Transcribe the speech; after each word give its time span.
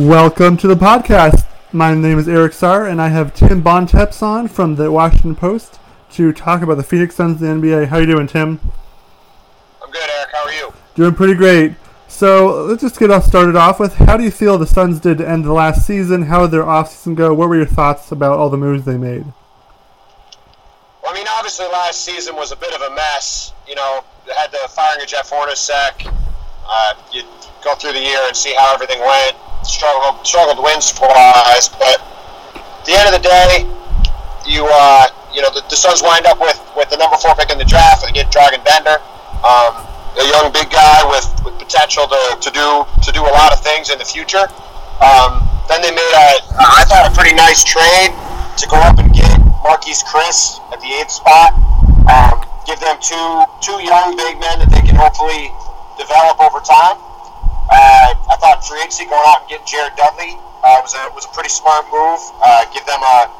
Welcome 0.00 0.56
to 0.56 0.66
the 0.66 0.76
podcast. 0.76 1.46
My 1.74 1.94
name 1.94 2.18
is 2.18 2.26
Eric 2.26 2.54
Starr, 2.54 2.86
and 2.86 3.02
I 3.02 3.08
have 3.08 3.34
Tim 3.34 3.60
Bontemps 3.60 4.22
on 4.22 4.48
from 4.48 4.76
the 4.76 4.90
Washington 4.90 5.36
Post 5.36 5.78
to 6.12 6.32
talk 6.32 6.62
about 6.62 6.78
the 6.78 6.82
Phoenix 6.82 7.16
Suns 7.16 7.42
in 7.42 7.60
the 7.60 7.68
NBA. 7.68 7.88
How 7.88 7.98
you 7.98 8.06
doing, 8.06 8.26
Tim? 8.26 8.60
I'm 9.84 9.90
good, 9.90 10.08
Eric. 10.16 10.30
How 10.32 10.46
are 10.46 10.52
you? 10.52 10.72
Doing 10.94 11.14
pretty 11.14 11.34
great. 11.34 11.74
So 12.08 12.62
let's 12.64 12.80
just 12.80 12.98
get 12.98 13.10
off 13.10 13.26
started 13.26 13.56
off 13.56 13.78
with 13.78 13.92
how 13.96 14.16
do 14.16 14.24
you 14.24 14.30
feel 14.30 14.56
the 14.56 14.66
Suns 14.66 15.00
did 15.00 15.18
to 15.18 15.28
end 15.28 15.44
the 15.44 15.52
last 15.52 15.86
season? 15.86 16.22
How 16.22 16.40
did 16.40 16.52
their 16.52 16.62
offseason 16.62 17.14
go? 17.14 17.34
What 17.34 17.50
were 17.50 17.56
your 17.56 17.66
thoughts 17.66 18.10
about 18.10 18.38
all 18.38 18.48
the 18.48 18.56
moves 18.56 18.86
they 18.86 18.96
made? 18.96 19.26
Well, 21.02 21.12
I 21.12 21.14
mean, 21.14 21.26
obviously 21.28 21.66
last 21.66 22.06
season 22.06 22.36
was 22.36 22.52
a 22.52 22.56
bit 22.56 22.72
of 22.74 22.80
a 22.80 22.94
mess. 22.94 23.52
You 23.68 23.74
know, 23.74 24.02
they 24.26 24.32
had 24.32 24.50
the 24.50 24.66
firing 24.70 25.02
of 25.02 25.08
Jeff 25.08 25.28
Hornacek. 25.28 26.10
Uh, 26.66 26.94
you 27.12 27.22
go 27.62 27.74
through 27.74 27.92
the 27.92 28.00
year 28.00 28.20
and 28.26 28.34
see 28.34 28.54
how 28.54 28.72
everything 28.72 28.98
went. 29.00 29.36
Struggled, 29.62 30.26
struggled 30.26 30.62
wins 30.64 30.92
wise, 31.00 31.68
but 31.68 32.00
at 32.54 32.84
the 32.84 32.92
end 32.96 33.06
of 33.08 33.14
the 33.14 33.24
day, 33.24 33.68
you 34.48 34.66
uh, 34.66 35.06
you 35.34 35.42
know 35.42 35.50
the, 35.52 35.62
the 35.68 35.76
Suns 35.76 36.02
wind 36.02 36.26
up 36.26 36.40
with, 36.40 36.58
with 36.76 36.88
the 36.90 36.96
number 36.96 37.16
four 37.16 37.34
pick 37.34 37.50
in 37.50 37.58
the 37.58 37.64
draft. 37.64 38.04
and 38.04 38.14
get 38.14 38.32
Dragan 38.32 38.64
Bender, 38.64 38.98
um, 39.44 39.84
a 40.16 40.24
young 40.32 40.50
big 40.52 40.70
guy 40.70 41.04
with, 41.06 41.28
with 41.44 41.54
potential 41.58 42.08
to, 42.08 42.20
to 42.40 42.50
do 42.50 42.84
to 43.04 43.10
do 43.12 43.22
a 43.22 43.32
lot 43.36 43.52
of 43.52 43.60
things 43.60 43.90
in 43.90 43.98
the 43.98 44.04
future. 44.04 44.48
Um, 45.00 45.44
then 45.68 45.80
they 45.82 45.92
made 45.92 46.14
a 46.16 46.40
I 46.56 46.84
thought 46.88 47.06
a 47.06 47.14
pretty 47.14 47.36
nice 47.36 47.62
trade 47.62 48.10
to 48.58 48.64
go 48.66 48.76
up 48.80 48.98
and 48.98 49.12
get 49.12 49.38
Marquese 49.62 50.04
Chriss 50.04 50.58
at 50.72 50.80
the 50.80 50.90
eighth 50.98 51.12
spot. 51.12 51.54
Um, 52.08 52.42
give 52.66 52.80
them 52.80 52.96
two 53.00 53.44
two 53.60 53.78
young 53.84 54.16
big 54.16 54.40
men 54.40 54.58
that 54.60 54.72
they 54.72 54.82
can 54.82 54.96
hopefully 54.96 55.52
develop 56.00 56.40
over 56.40 56.60
time. 56.64 56.98
Uh, 57.70 58.18
I 58.28 58.34
thought 58.42 58.66
free 58.66 58.82
agency 58.82 59.06
going 59.06 59.22
out 59.30 59.46
and 59.46 59.48
getting 59.48 59.66
Jared 59.66 59.94
Dudley 59.94 60.34
uh, 60.66 60.82
was 60.82 60.92
a 60.98 61.06
was 61.14 61.24
a 61.24 61.32
pretty 61.32 61.50
smart 61.50 61.86
move. 61.88 62.18
Uh, 62.42 62.66
give 62.74 62.82
them 62.84 62.98
a, 62.98 63.30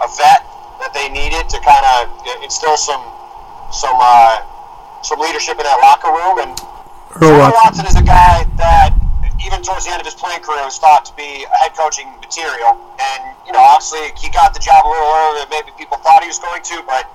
a 0.00 0.08
vet 0.14 0.46
that 0.78 0.94
they 0.94 1.10
needed 1.10 1.50
to 1.50 1.58
kind 1.60 1.82
of 1.98 2.06
instill 2.42 2.78
some 2.78 3.02
some 3.74 3.98
uh, 3.98 4.46
some 5.02 5.18
leadership 5.18 5.58
in 5.58 5.66
that 5.66 5.80
locker 5.82 6.08
room. 6.08 6.38
And 6.38 6.54
Earl 7.18 7.42
Watson. 7.42 7.84
Watson 7.84 7.86
is 7.90 7.98
a 7.98 8.06
guy 8.06 8.46
that 8.62 8.94
even 9.42 9.58
towards 9.66 9.84
the 9.88 9.92
end 9.92 9.98
of 9.98 10.06
his 10.06 10.14
playing 10.14 10.40
career 10.46 10.62
was 10.62 10.78
thought 10.78 11.04
to 11.10 11.14
be 11.18 11.44
a 11.44 11.56
head 11.58 11.74
coaching 11.74 12.06
material. 12.22 12.78
And 12.94 13.20
you 13.46 13.52
know, 13.52 13.60
obviously 13.60 14.14
he 14.14 14.30
got 14.30 14.54
the 14.54 14.62
job 14.62 14.86
a 14.86 14.88
little 14.88 15.10
earlier 15.10 15.44
than 15.44 15.50
maybe 15.50 15.74
people 15.74 15.98
thought 15.98 16.22
he 16.22 16.30
was 16.30 16.38
going 16.38 16.62
to, 16.62 16.86
but 16.86 17.10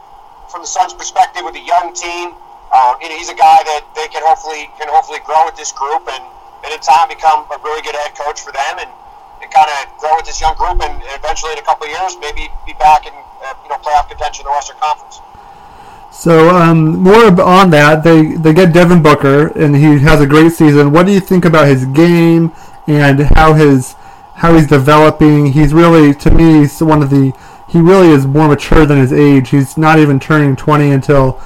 from 0.51 0.61
the 0.61 0.67
Suns' 0.67 0.93
perspective, 0.93 1.43
with 1.47 1.55
a 1.55 1.63
young 1.63 1.95
team, 1.95 2.35
uh, 2.71 2.99
you 3.01 3.09
know, 3.09 3.15
he's 3.15 3.29
a 3.29 3.37
guy 3.37 3.63
that 3.63 3.87
they 3.95 4.07
can 4.11 4.21
hopefully 4.25 4.67
can 4.77 4.91
hopefully 4.91 5.23
grow 5.23 5.45
with 5.45 5.55
this 5.55 5.71
group 5.71 6.03
and, 6.11 6.23
and 6.65 6.73
in 6.73 6.81
time 6.81 7.07
become 7.07 7.45
a 7.53 7.57
really 7.63 7.81
good 7.85 7.95
head 7.95 8.17
coach 8.17 8.41
for 8.41 8.51
them 8.51 8.81
and, 8.81 8.89
and 9.41 9.47
kind 9.53 9.69
of 9.69 9.93
grow 10.01 10.17
with 10.17 10.25
this 10.25 10.41
young 10.41 10.57
group 10.57 10.81
and 10.81 10.97
eventually 11.13 11.53
in 11.53 11.59
a 11.59 11.67
couple 11.67 11.85
of 11.85 11.93
years 11.93 12.17
maybe 12.19 12.49
be 12.65 12.73
back 12.81 13.05
in 13.05 13.13
uh, 13.13 13.53
you 13.63 13.69
know 13.69 13.77
playoff 13.77 14.09
contention 14.09 14.43
in 14.43 14.49
the 14.49 14.55
Western 14.57 14.77
Conference. 14.81 15.21
So 16.15 16.49
um, 16.49 16.97
more 16.99 17.39
on 17.41 17.69
that, 17.71 18.03
they 18.03 18.35
they 18.35 18.53
get 18.53 18.73
Devin 18.73 19.03
Booker, 19.03 19.47
and 19.47 19.75
he 19.75 19.99
has 19.99 20.21
a 20.21 20.25
great 20.25 20.53
season. 20.53 20.93
What 20.93 21.05
do 21.05 21.11
you 21.11 21.19
think 21.19 21.43
about 21.43 21.67
his 21.67 21.85
game 21.85 22.53
and 22.87 23.19
how 23.35 23.53
his 23.53 23.95
how 24.35 24.55
he's 24.55 24.65
developing? 24.65 25.51
He's 25.51 25.73
really, 25.73 26.13
to 26.15 26.31
me, 26.31 26.59
he's 26.59 26.81
one 26.81 27.03
of 27.03 27.09
the 27.09 27.33
he 27.67 27.79
really 27.79 28.09
is 28.09 28.25
more 28.25 28.47
mature 28.47 28.85
than 28.85 28.97
his 28.97 29.11
age. 29.11 29.49
He's 29.49 29.77
not 29.77 29.99
even 29.99 30.19
turning 30.19 30.55
twenty 30.55 30.91
until 30.91 31.41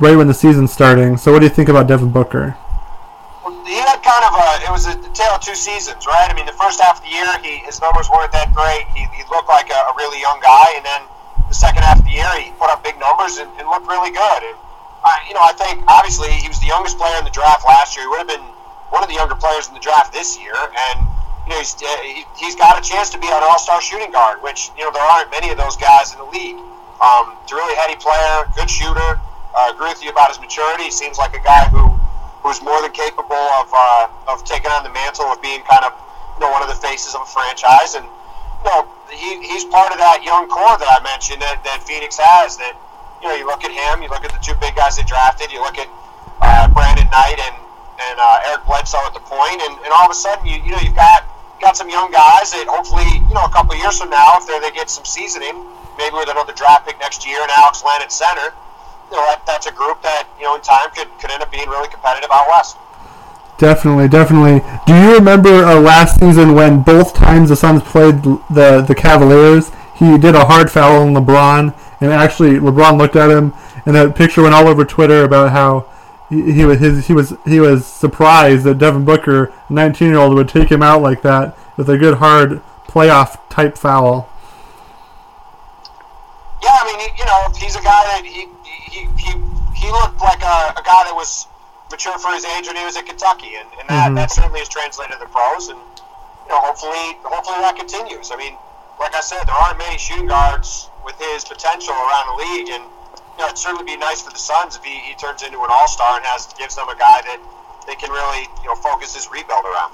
right 0.00 0.16
when 0.16 0.26
the 0.26 0.34
season's 0.34 0.72
starting. 0.72 1.18
So 1.18 1.30
what 1.30 1.40
do 1.40 1.44
you 1.44 1.52
think 1.52 1.68
about 1.68 1.86
Devin 1.86 2.10
Booker? 2.10 2.56
Kind 4.04 4.20
of 4.28 4.36
a 4.36 4.68
it 4.68 4.68
was 4.68 4.84
a 4.84 4.92
tale 5.16 5.32
of 5.32 5.40
two 5.40 5.56
seasons, 5.56 6.04
right? 6.04 6.28
I 6.28 6.36
mean, 6.36 6.44
the 6.44 6.52
first 6.52 6.76
half 6.76 7.00
of 7.00 7.04
the 7.08 7.08
year, 7.08 7.24
he 7.40 7.64
his 7.64 7.80
numbers 7.80 8.12
weren't 8.12 8.36
that 8.36 8.52
great. 8.52 8.84
He, 8.92 9.08
he 9.16 9.24
looked 9.32 9.48
like 9.48 9.72
a, 9.72 9.80
a 9.88 9.92
really 9.96 10.20
young 10.20 10.44
guy, 10.44 10.76
and 10.76 10.84
then 10.84 11.08
the 11.48 11.56
second 11.56 11.88
half 11.88 11.98
of 11.98 12.04
the 12.04 12.12
year, 12.12 12.28
he 12.36 12.52
put 12.60 12.68
up 12.68 12.84
big 12.84 13.00
numbers 13.00 13.40
and, 13.40 13.48
and 13.56 13.64
looked 13.64 13.88
really 13.88 14.12
good. 14.12 14.40
And 14.44 14.56
I, 15.08 15.24
you 15.24 15.32
know, 15.32 15.40
I 15.40 15.56
think 15.56 15.80
obviously 15.88 16.36
he 16.36 16.52
was 16.52 16.60
the 16.60 16.68
youngest 16.68 17.00
player 17.00 17.16
in 17.16 17.24
the 17.24 17.32
draft 17.32 17.64
last 17.64 17.96
year. 17.96 18.04
He 18.04 18.08
would 18.12 18.28
have 18.28 18.32
been 18.32 18.44
one 18.92 19.00
of 19.00 19.08
the 19.08 19.16
younger 19.16 19.40
players 19.40 19.68
in 19.68 19.74
the 19.74 19.80
draft 19.80 20.12
this 20.12 20.36
year, 20.36 20.52
and 20.52 21.08
you 21.48 21.56
know, 21.56 21.58
he's 21.64 21.72
uh, 21.80 21.88
he, 22.04 22.28
he's 22.36 22.60
got 22.60 22.76
a 22.76 22.84
chance 22.84 23.08
to 23.16 23.18
be 23.18 23.32
an 23.32 23.40
all-star 23.40 23.80
shooting 23.80 24.12
guard, 24.12 24.44
which 24.44 24.68
you 24.76 24.84
know 24.84 24.92
there 24.92 25.00
aren't 25.16 25.32
many 25.32 25.48
of 25.48 25.56
those 25.56 25.80
guys 25.80 26.12
in 26.12 26.20
the 26.20 26.28
league. 26.28 26.60
Um, 27.00 27.40
he's 27.40 27.52
a 27.52 27.56
really 27.56 27.72
heady 27.80 27.96
player, 27.96 28.44
good 28.52 28.68
shooter. 28.68 29.16
Uh, 29.56 29.72
agree 29.72 29.88
with 29.88 30.04
you 30.04 30.12
about 30.12 30.28
his 30.28 30.40
maturity. 30.44 30.84
He 30.84 30.90
seems 30.92 31.16
like 31.16 31.32
a 31.32 31.40
guy 31.40 31.64
who 31.72 31.94
who's 32.44 32.60
more 32.60 32.76
than 32.84 32.92
capable 32.92 33.44
of 33.56 33.72
uh, 33.72 34.06
of 34.28 34.44
taking 34.44 34.70
on 34.70 34.84
the 34.84 34.92
mantle 34.92 35.24
of 35.32 35.40
being 35.40 35.64
kind 35.64 35.82
of 35.82 35.96
you 36.36 36.44
know 36.44 36.52
one 36.52 36.60
of 36.60 36.68
the 36.68 36.76
faces 36.76 37.16
of 37.16 37.24
a 37.24 37.30
franchise, 37.32 37.96
and 37.96 38.04
you 38.04 38.68
know 38.68 38.84
he, 39.08 39.40
he's 39.40 39.64
part 39.64 39.90
of 39.90 39.98
that 39.98 40.20
young 40.20 40.46
core 40.52 40.76
that 40.76 40.86
I 40.86 41.00
mentioned 41.02 41.40
that, 41.40 41.64
that 41.64 41.82
Phoenix 41.82 42.20
has. 42.20 42.60
That 42.60 42.76
you 43.24 43.32
know 43.32 43.34
you 43.34 43.48
look 43.48 43.64
at 43.64 43.72
him, 43.72 44.04
you 44.04 44.12
look 44.12 44.22
at 44.22 44.30
the 44.30 44.42
two 44.44 44.54
big 44.60 44.76
guys 44.76 45.00
they 45.00 45.08
drafted, 45.08 45.50
you 45.50 45.64
look 45.64 45.80
at 45.80 45.88
uh, 46.44 46.68
Brandon 46.68 47.08
Knight 47.08 47.40
and 47.40 47.56
and 48.12 48.16
uh, 48.20 48.52
Eric 48.52 48.68
Bledsoe 48.68 49.00
at 49.08 49.16
the 49.16 49.24
point, 49.24 49.64
and, 49.64 49.80
and 49.80 49.90
all 49.96 50.04
of 50.04 50.12
a 50.12 50.18
sudden 50.18 50.44
you 50.44 50.60
you 50.60 50.70
know 50.76 50.82
you've 50.84 50.94
got 50.94 51.24
got 51.64 51.80
some 51.80 51.88
young 51.88 52.12
guys 52.12 52.52
that 52.52 52.68
hopefully 52.68 53.08
you 53.24 53.34
know 53.34 53.48
a 53.48 53.54
couple 53.56 53.72
of 53.72 53.80
years 53.80 53.96
from 53.96 54.12
now 54.12 54.36
if 54.36 54.44
they 54.44 54.60
get 54.76 54.92
some 54.92 55.08
seasoning, 55.08 55.64
maybe 55.96 56.12
with 56.12 56.28
another 56.28 56.52
draft 56.52 56.84
pick 56.84 57.00
next 57.00 57.24
year 57.24 57.40
and 57.40 57.50
Alex 57.56 57.80
Len 57.80 58.04
at 58.04 58.12
center. 58.12 58.52
You 59.10 59.16
know, 59.16 59.26
that, 59.26 59.42
that's 59.46 59.66
a 59.66 59.72
group 59.72 60.02
that 60.02 60.28
you 60.38 60.44
know 60.44 60.56
in 60.56 60.60
time 60.62 60.90
could, 60.94 61.08
could 61.20 61.30
end 61.30 61.42
up 61.42 61.50
being 61.50 61.68
really 61.68 61.88
competitive 61.88 62.30
out 62.32 62.46
west. 62.48 62.76
Definitely, 63.58 64.08
definitely. 64.08 64.60
Do 64.86 64.94
you 64.94 65.14
remember 65.14 65.64
uh, 65.64 65.80
last 65.80 66.18
season 66.18 66.54
when 66.54 66.82
both 66.82 67.14
times 67.14 67.50
the 67.50 67.56
Suns 67.56 67.82
played 67.82 68.22
the 68.22 68.84
the 68.86 68.94
Cavaliers? 68.94 69.70
He 69.96 70.18
did 70.18 70.34
a 70.34 70.44
hard 70.44 70.70
foul 70.70 71.02
on 71.02 71.14
LeBron, 71.14 71.72
and 72.00 72.12
actually 72.12 72.58
LeBron 72.58 72.98
looked 72.98 73.14
at 73.14 73.30
him, 73.30 73.54
and 73.86 73.94
that 73.94 74.16
picture 74.16 74.42
went 74.42 74.54
all 74.54 74.66
over 74.66 74.84
Twitter 74.84 75.22
about 75.22 75.52
how 75.52 75.88
he, 76.30 76.64
was 76.64 76.80
his, 76.80 77.06
he 77.06 77.12
was 77.12 77.34
he 77.44 77.60
was 77.60 77.86
surprised 77.86 78.64
that 78.64 78.78
Devin 78.78 79.04
Booker, 79.04 79.52
19 79.68 80.08
year 80.08 80.18
old, 80.18 80.34
would 80.34 80.48
take 80.48 80.70
him 80.70 80.82
out 80.82 81.02
like 81.02 81.22
that 81.22 81.56
with 81.76 81.88
a 81.88 81.98
good 81.98 82.14
hard 82.18 82.60
playoff 82.88 83.38
type 83.48 83.76
foul. 83.76 84.28
Yeah, 86.64 86.80
I 86.80 86.84
mean, 86.88 86.98
he, 87.04 87.08
you 87.20 87.26
know, 87.28 87.52
he's 87.60 87.76
a 87.76 87.84
guy 87.84 88.02
that 88.16 88.24
he 88.24 88.48
he, 88.64 89.04
he, 89.20 89.32
he 89.76 89.88
looked 89.92 90.20
like 90.24 90.40
a, 90.40 90.72
a 90.80 90.82
guy 90.82 91.04
that 91.04 91.12
was 91.14 91.46
mature 91.90 92.16
for 92.18 92.32
his 92.32 92.44
age 92.56 92.66
when 92.66 92.76
he 92.76 92.84
was 92.84 92.96
at 92.96 93.04
Kentucky, 93.06 93.54
and, 93.60 93.68
and 93.78 93.86
that, 93.92 94.10
Mhm. 94.10 94.16
that 94.16 94.30
certainly 94.32 94.60
has 94.64 94.68
translated 94.72 95.12
to 95.12 95.18
the 95.20 95.28
pros, 95.30 95.68
and 95.68 95.76
you 95.78 96.48
know, 96.50 96.60
hopefully, 96.64 97.18
hopefully 97.22 97.58
that 97.60 97.76
continues. 97.76 98.30
I 98.32 98.36
mean, 98.36 98.56
like 98.98 99.14
I 99.14 99.20
said, 99.20 99.44
there 99.44 99.54
aren't 99.54 99.78
many 99.78 99.98
shooting 99.98 100.26
guards 100.26 100.88
with 101.04 101.18
his 101.20 101.44
potential 101.44 101.92
around 101.92 102.26
the 102.32 102.36
league, 102.48 102.68
and 102.72 102.84
you 102.84 103.38
know, 103.38 103.46
it'd 103.52 103.58
certainly 103.58 103.84
be 103.84 103.96
nice 103.96 104.22
for 104.22 104.30
the 104.30 104.38
Suns 104.38 104.76
if 104.76 104.82
he, 104.84 104.94
he 105.04 105.14
turns 105.14 105.42
into 105.42 105.58
an 105.60 105.68
All 105.70 105.88
Star 105.88 106.16
and 106.16 106.24
has 106.24 106.48
gives 106.56 106.76
them 106.76 106.88
a 106.88 106.96
guy 106.96 107.20
that 107.28 107.40
they 107.86 107.94
can 107.96 108.10
really 108.10 108.48
you 108.62 108.68
know 108.72 108.76
focus 108.76 109.12
this 109.12 109.28
rebuild 109.30 109.64
around. 109.68 109.92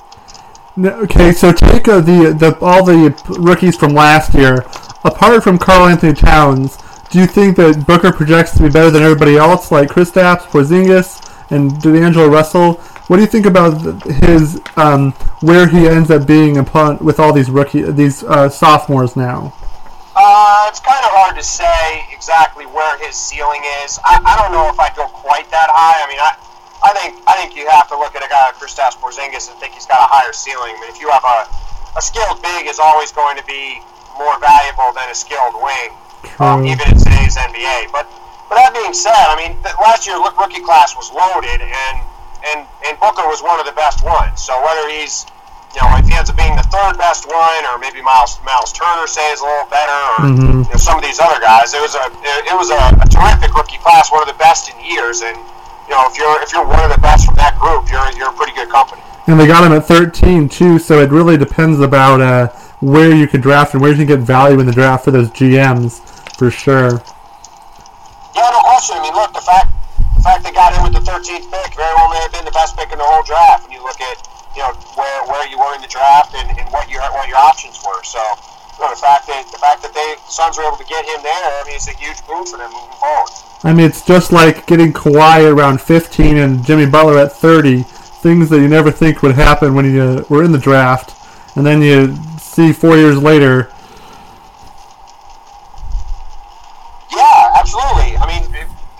Okay, 1.04 1.32
so 1.32 1.50
take 1.52 1.88
uh, 1.88 2.00
the 2.00 2.32
the 2.32 2.56
all 2.62 2.84
the 2.84 3.10
rookies 3.40 3.76
from 3.76 3.92
last 3.92 4.34
year. 4.34 4.64
Apart 5.04 5.42
from 5.42 5.58
Karl-Anthony 5.58 6.12
Towns, 6.12 6.78
do 7.08 7.18
you 7.18 7.26
think 7.26 7.56
that 7.56 7.86
Booker 7.86 8.12
projects 8.12 8.52
to 8.56 8.62
be 8.62 8.68
better 8.68 8.90
than 8.90 9.02
everybody 9.02 9.36
else, 9.36 9.72
like 9.72 9.88
Kristaps, 9.88 10.42
Porzingis, 10.42 11.26
and 11.50 11.80
D'Angelo 11.80 12.28
Russell? 12.28 12.74
What 13.08 13.16
do 13.16 13.22
you 13.22 13.28
think 13.28 13.46
about 13.46 13.80
his 14.06 14.60
um, 14.76 15.12
where 15.40 15.66
he 15.66 15.88
ends 15.88 16.10
up 16.10 16.26
being 16.26 16.58
upon 16.58 16.98
with 16.98 17.18
all 17.18 17.32
these 17.32 17.50
rookie 17.50 17.82
these 17.82 18.22
uh, 18.22 18.48
sophomores 18.48 19.16
now? 19.16 19.52
Uh, 20.14 20.66
it's 20.68 20.78
kind 20.78 21.02
of 21.02 21.10
hard 21.10 21.34
to 21.34 21.42
say 21.42 22.06
exactly 22.12 22.66
where 22.66 22.94
his 23.02 23.16
ceiling 23.16 23.62
is. 23.82 23.98
I, 24.04 24.20
I 24.22 24.36
don't 24.38 24.52
know 24.52 24.68
if 24.68 24.78
I'd 24.78 24.94
go 24.94 25.08
quite 25.08 25.50
that 25.50 25.66
high. 25.74 25.98
I 25.98 26.06
mean, 26.06 26.20
I, 26.22 26.38
I 26.86 26.94
think 26.94 27.18
I 27.26 27.34
think 27.34 27.56
you 27.56 27.66
have 27.66 27.88
to 27.88 27.98
look 27.98 28.14
at 28.14 28.22
a 28.22 28.28
guy 28.28 28.46
like 28.46 28.54
Kristaps 28.62 28.94
Porzingis 28.94 29.50
and 29.50 29.58
think 29.58 29.74
he's 29.74 29.86
got 29.86 29.98
a 29.98 30.06
higher 30.06 30.32
ceiling. 30.32 30.76
I 30.76 30.80
mean, 30.80 30.90
if 30.92 31.00
you 31.00 31.10
have 31.10 31.24
a, 31.26 31.98
a 31.98 32.02
skilled 32.02 32.38
big, 32.42 32.68
is 32.68 32.78
always 32.78 33.10
going 33.10 33.34
to 33.34 33.44
be 33.48 33.82
more 34.20 34.36
valuable 34.38 34.92
than 34.92 35.08
a 35.08 35.16
skilled 35.16 35.56
wing, 35.56 35.90
um, 36.44 36.60
even 36.68 36.84
in 36.92 36.96
today's 37.00 37.40
NBA. 37.40 37.88
But 37.88 38.04
but 38.52 38.60
that 38.60 38.76
being 38.76 38.92
said, 38.92 39.16
I 39.16 39.36
mean, 39.40 39.56
last 39.80 40.04
year 40.04 40.20
rookie 40.20 40.60
class 40.60 40.92
was 40.94 41.08
loaded, 41.08 41.64
and 41.64 41.96
and 42.52 42.68
and 42.84 42.94
Booker 43.00 43.24
was 43.24 43.40
one 43.40 43.56
of 43.58 43.64
the 43.64 43.72
best 43.72 44.04
ones. 44.04 44.44
So 44.44 44.52
whether 44.60 44.84
he's 44.92 45.24
you 45.72 45.78
know, 45.80 45.96
if 46.02 46.04
he 46.04 46.12
ends 46.18 46.28
up 46.28 46.34
being 46.36 46.56
the 46.58 46.66
third 46.66 46.98
best 46.98 47.24
one, 47.30 47.62
or 47.72 47.78
maybe 47.78 48.02
Myles 48.02 48.36
Myles 48.44 48.72
Turner 48.76 49.06
say 49.08 49.24
is 49.32 49.40
a 49.40 49.44
little 49.48 49.70
better, 49.70 50.00
or 50.18 50.20
Mhm. 50.28 50.66
you 50.66 50.70
know, 50.70 50.76
some 50.76 50.98
of 50.98 51.04
these 51.06 51.20
other 51.20 51.40
guys. 51.40 51.72
It 51.72 51.80
was 51.80 51.94
a 51.94 52.04
it, 52.10 52.52
it 52.52 52.56
was 52.58 52.68
a, 52.70 52.80
a 53.00 53.06
terrific 53.08 53.54
rookie 53.56 53.78
class, 53.78 54.12
one 54.12 54.20
of 54.20 54.28
the 54.28 54.36
best 54.42 54.68
in 54.68 54.76
years. 54.84 55.22
And 55.22 55.36
you 55.88 55.94
know, 55.96 56.04
if 56.10 56.18
you're 56.18 56.42
if 56.42 56.52
you're 56.52 56.66
one 56.66 56.82
of 56.84 56.90
the 56.90 57.00
best 57.00 57.24
from 57.24 57.36
that 57.36 57.56
group, 57.58 57.88
you're 57.88 58.04
you're 58.18 58.28
a 58.30 58.36
pretty 58.36 58.52
good 58.52 58.68
company. 58.68 59.00
And 59.28 59.38
they 59.38 59.46
got 59.46 59.62
him 59.62 59.72
at 59.72 59.86
13 59.86 60.48
too, 60.48 60.80
so 60.80 60.98
it 60.98 61.10
really 61.10 61.36
depends 61.38 61.78
about 61.78 62.20
uh, 62.20 62.48
where 62.80 63.14
you 63.14 63.28
could 63.28 63.40
draft 63.40 63.74
and 63.74 63.80
where 63.80 63.90
you 63.90 63.96
can 63.96 64.06
get 64.06 64.20
value 64.20 64.58
in 64.58 64.66
the 64.66 64.72
draft 64.72 65.04
for 65.04 65.10
those 65.10 65.30
GMs, 65.30 66.00
for 66.36 66.50
sure. 66.50 67.00
Yeah, 68.34 68.48
no 68.50 68.60
question. 68.64 68.96
I 68.96 69.02
mean, 69.04 69.14
look, 69.14 69.32
the 69.32 69.44
fact 69.44 69.72
the 70.16 70.22
fact 70.24 70.44
they 70.44 70.52
got 70.52 70.72
him 70.76 70.84
with 70.84 70.92
the 70.92 71.04
13th 71.04 71.48
pick 71.48 71.74
very 71.76 71.94
well 71.96 72.10
may 72.10 72.20
have 72.20 72.32
been 72.32 72.44
the 72.44 72.52
best 72.52 72.76
pick 72.76 72.92
in 72.92 72.98
the 72.98 73.04
whole 73.04 73.22
draft. 73.22 73.64
When 73.64 73.72
you 73.72 73.84
look 73.84 74.00
at 74.00 74.16
you 74.56 74.62
know 74.62 74.72
where 74.96 75.24
where 75.28 75.46
you 75.48 75.58
were 75.58 75.74
in 75.74 75.80
the 75.80 75.88
draft 75.88 76.34
and, 76.34 76.48
and 76.58 76.68
what 76.72 76.88
your 76.90 77.00
what 77.12 77.28
your 77.28 77.38
options 77.38 77.80
were. 77.84 78.02
So 78.02 78.20
you 78.76 78.84
know, 78.84 78.90
the 78.90 79.00
fact 79.00 79.26
that 79.28 79.44
the 79.52 79.58
fact 79.58 79.82
that 79.82 79.92
they 79.92 80.16
the 80.16 80.32
Suns 80.32 80.56
were 80.56 80.64
able 80.64 80.76
to 80.76 80.84
get 80.84 81.04
him 81.04 81.22
there, 81.22 81.44
I 81.60 81.64
mean, 81.66 81.76
it's 81.76 81.88
a 81.88 81.96
huge 81.96 82.24
boon 82.26 82.44
for 82.46 82.56
them 82.56 82.72
moving 82.72 82.96
forward. 82.96 83.30
I 83.62 83.72
mean, 83.74 83.86
it's 83.86 84.04
just 84.04 84.32
like 84.32 84.66
getting 84.66 84.92
Kawhi 84.92 85.52
around 85.52 85.82
15 85.82 86.36
and 86.38 86.64
Jimmy 86.64 86.86
Butler 86.86 87.18
at 87.18 87.32
30. 87.32 87.82
Things 87.82 88.48
that 88.50 88.60
you 88.60 88.68
never 88.68 88.90
think 88.90 89.22
would 89.22 89.34
happen 89.34 89.74
when 89.74 89.84
you 89.84 90.24
were 90.28 90.44
in 90.44 90.52
the 90.52 90.58
draft, 90.58 91.16
and 91.56 91.64
then 91.64 91.80
you 91.80 92.16
see 92.50 92.72
four 92.72 92.96
years 92.96 93.16
later. 93.16 93.70
Yeah, 97.14 97.54
absolutely. 97.54 98.18
I 98.18 98.26
mean, 98.26 98.42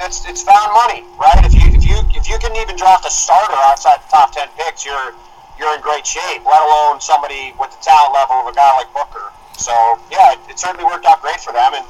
it's 0.01 0.25
it's 0.29 0.43
found 0.43 0.73
money, 0.73 1.05
right? 1.19 1.43
If 1.45 1.55
you 1.55 1.67
if 1.75 1.85
you 1.85 1.99
if 2.15 2.29
you 2.29 2.39
can 2.39 2.55
even 2.57 2.77
draft 2.77 3.05
a 3.07 3.11
starter 3.11 3.59
outside 3.67 3.99
the 3.99 4.11
top 4.11 4.33
ten 4.33 4.49
picks, 4.57 4.87
you're 4.87 5.15
you're 5.59 5.75
in 5.75 5.81
great 5.81 6.07
shape. 6.07 6.47
Let 6.47 6.63
alone 6.63 7.01
somebody 7.01 7.53
with 7.59 7.71
the 7.71 7.83
talent 7.83 8.15
level 8.15 8.37
of 8.37 8.47
a 8.47 8.55
guy 8.55 8.71
like 8.77 8.93
Booker. 8.95 9.33
So 9.59 9.73
yeah, 10.11 10.33
it, 10.33 10.39
it 10.51 10.59
certainly 10.59 10.85
worked 10.85 11.07
out 11.07 11.21
great 11.21 11.41
for 11.41 11.53
them, 11.53 11.75
and 11.75 11.85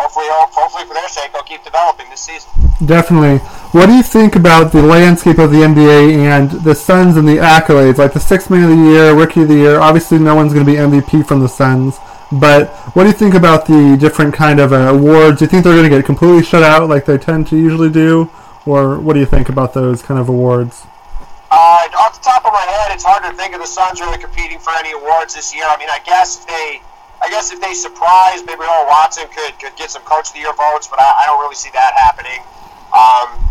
hopefully, 0.00 0.26
hopefully 0.28 0.84
for 0.86 0.94
their 0.94 1.08
sake, 1.08 1.32
they'll 1.32 1.42
keep 1.42 1.62
developing 1.62 2.08
this 2.10 2.20
season. 2.20 2.50
Definitely. 2.84 3.38
What 3.72 3.86
do 3.86 3.94
you 3.94 4.02
think 4.02 4.36
about 4.36 4.70
the 4.70 4.82
landscape 4.82 5.38
of 5.38 5.50
the 5.50 5.60
NBA 5.60 6.16
and 6.18 6.50
the 6.50 6.74
Suns 6.74 7.16
and 7.16 7.26
the 7.26 7.38
accolades, 7.38 7.96
like 7.96 8.12
the 8.12 8.20
Sixth 8.20 8.50
Man 8.50 8.64
of 8.64 8.76
the 8.76 8.84
Year, 8.84 9.14
Rookie 9.14 9.40
of 9.40 9.48
the 9.48 9.54
Year? 9.54 9.80
Obviously, 9.80 10.18
no 10.18 10.34
one's 10.34 10.52
going 10.52 10.66
to 10.66 10.70
be 10.70 10.76
MVP 10.76 11.26
from 11.26 11.40
the 11.40 11.48
Suns. 11.48 11.96
But 12.30 12.68
what 12.92 13.04
do 13.04 13.08
you 13.08 13.14
think 13.14 13.32
about 13.32 13.64
the 13.64 13.96
different 13.98 14.34
kind 14.34 14.60
of 14.60 14.74
uh, 14.74 14.92
awards? 14.92 15.38
Do 15.38 15.46
you 15.46 15.48
think 15.48 15.64
they're 15.64 15.72
going 15.72 15.88
to 15.88 15.96
get 15.96 16.04
completely 16.04 16.44
shut 16.44 16.62
out 16.62 16.90
like 16.90 17.06
they 17.06 17.16
tend 17.16 17.46
to 17.46 17.56
usually 17.56 17.88
do, 17.88 18.30
or 18.66 19.00
what 19.00 19.14
do 19.14 19.20
you 19.20 19.26
think 19.26 19.48
about 19.48 19.72
those 19.72 20.02
kind 20.02 20.20
of 20.20 20.28
awards? 20.28 20.84
Uh, 21.50 21.88
off 21.96 22.20
the 22.20 22.24
top 22.24 22.44
of 22.44 22.52
my 22.52 22.60
head, 22.60 22.92
it's 22.92 23.04
hard 23.04 23.24
to 23.24 23.32
think 23.40 23.54
of 23.54 23.60
the 23.60 23.66
Suns 23.66 24.02
really 24.02 24.18
competing 24.18 24.58
for 24.58 24.72
any 24.76 24.92
awards 24.92 25.32
this 25.32 25.54
year. 25.54 25.64
I 25.66 25.78
mean, 25.78 25.88
I 25.88 26.00
guess 26.04 26.40
if 26.40 26.46
they 26.46 26.82
I 27.24 27.30
guess 27.30 27.50
if 27.50 27.60
they 27.62 27.72
surprise, 27.72 28.44
maybe 28.44 28.60
Earl 28.60 28.84
Watson 28.86 29.24
could, 29.32 29.58
could 29.58 29.74
get 29.76 29.90
some 29.90 30.02
Coach 30.02 30.28
of 30.28 30.34
the 30.34 30.40
Year 30.40 30.52
votes, 30.52 30.88
but 30.88 31.00
I, 31.00 31.24
I 31.24 31.26
don't 31.26 31.40
really 31.40 31.54
see 31.54 31.70
that 31.72 31.96
happening. 31.96 32.44
Um, 32.92 33.48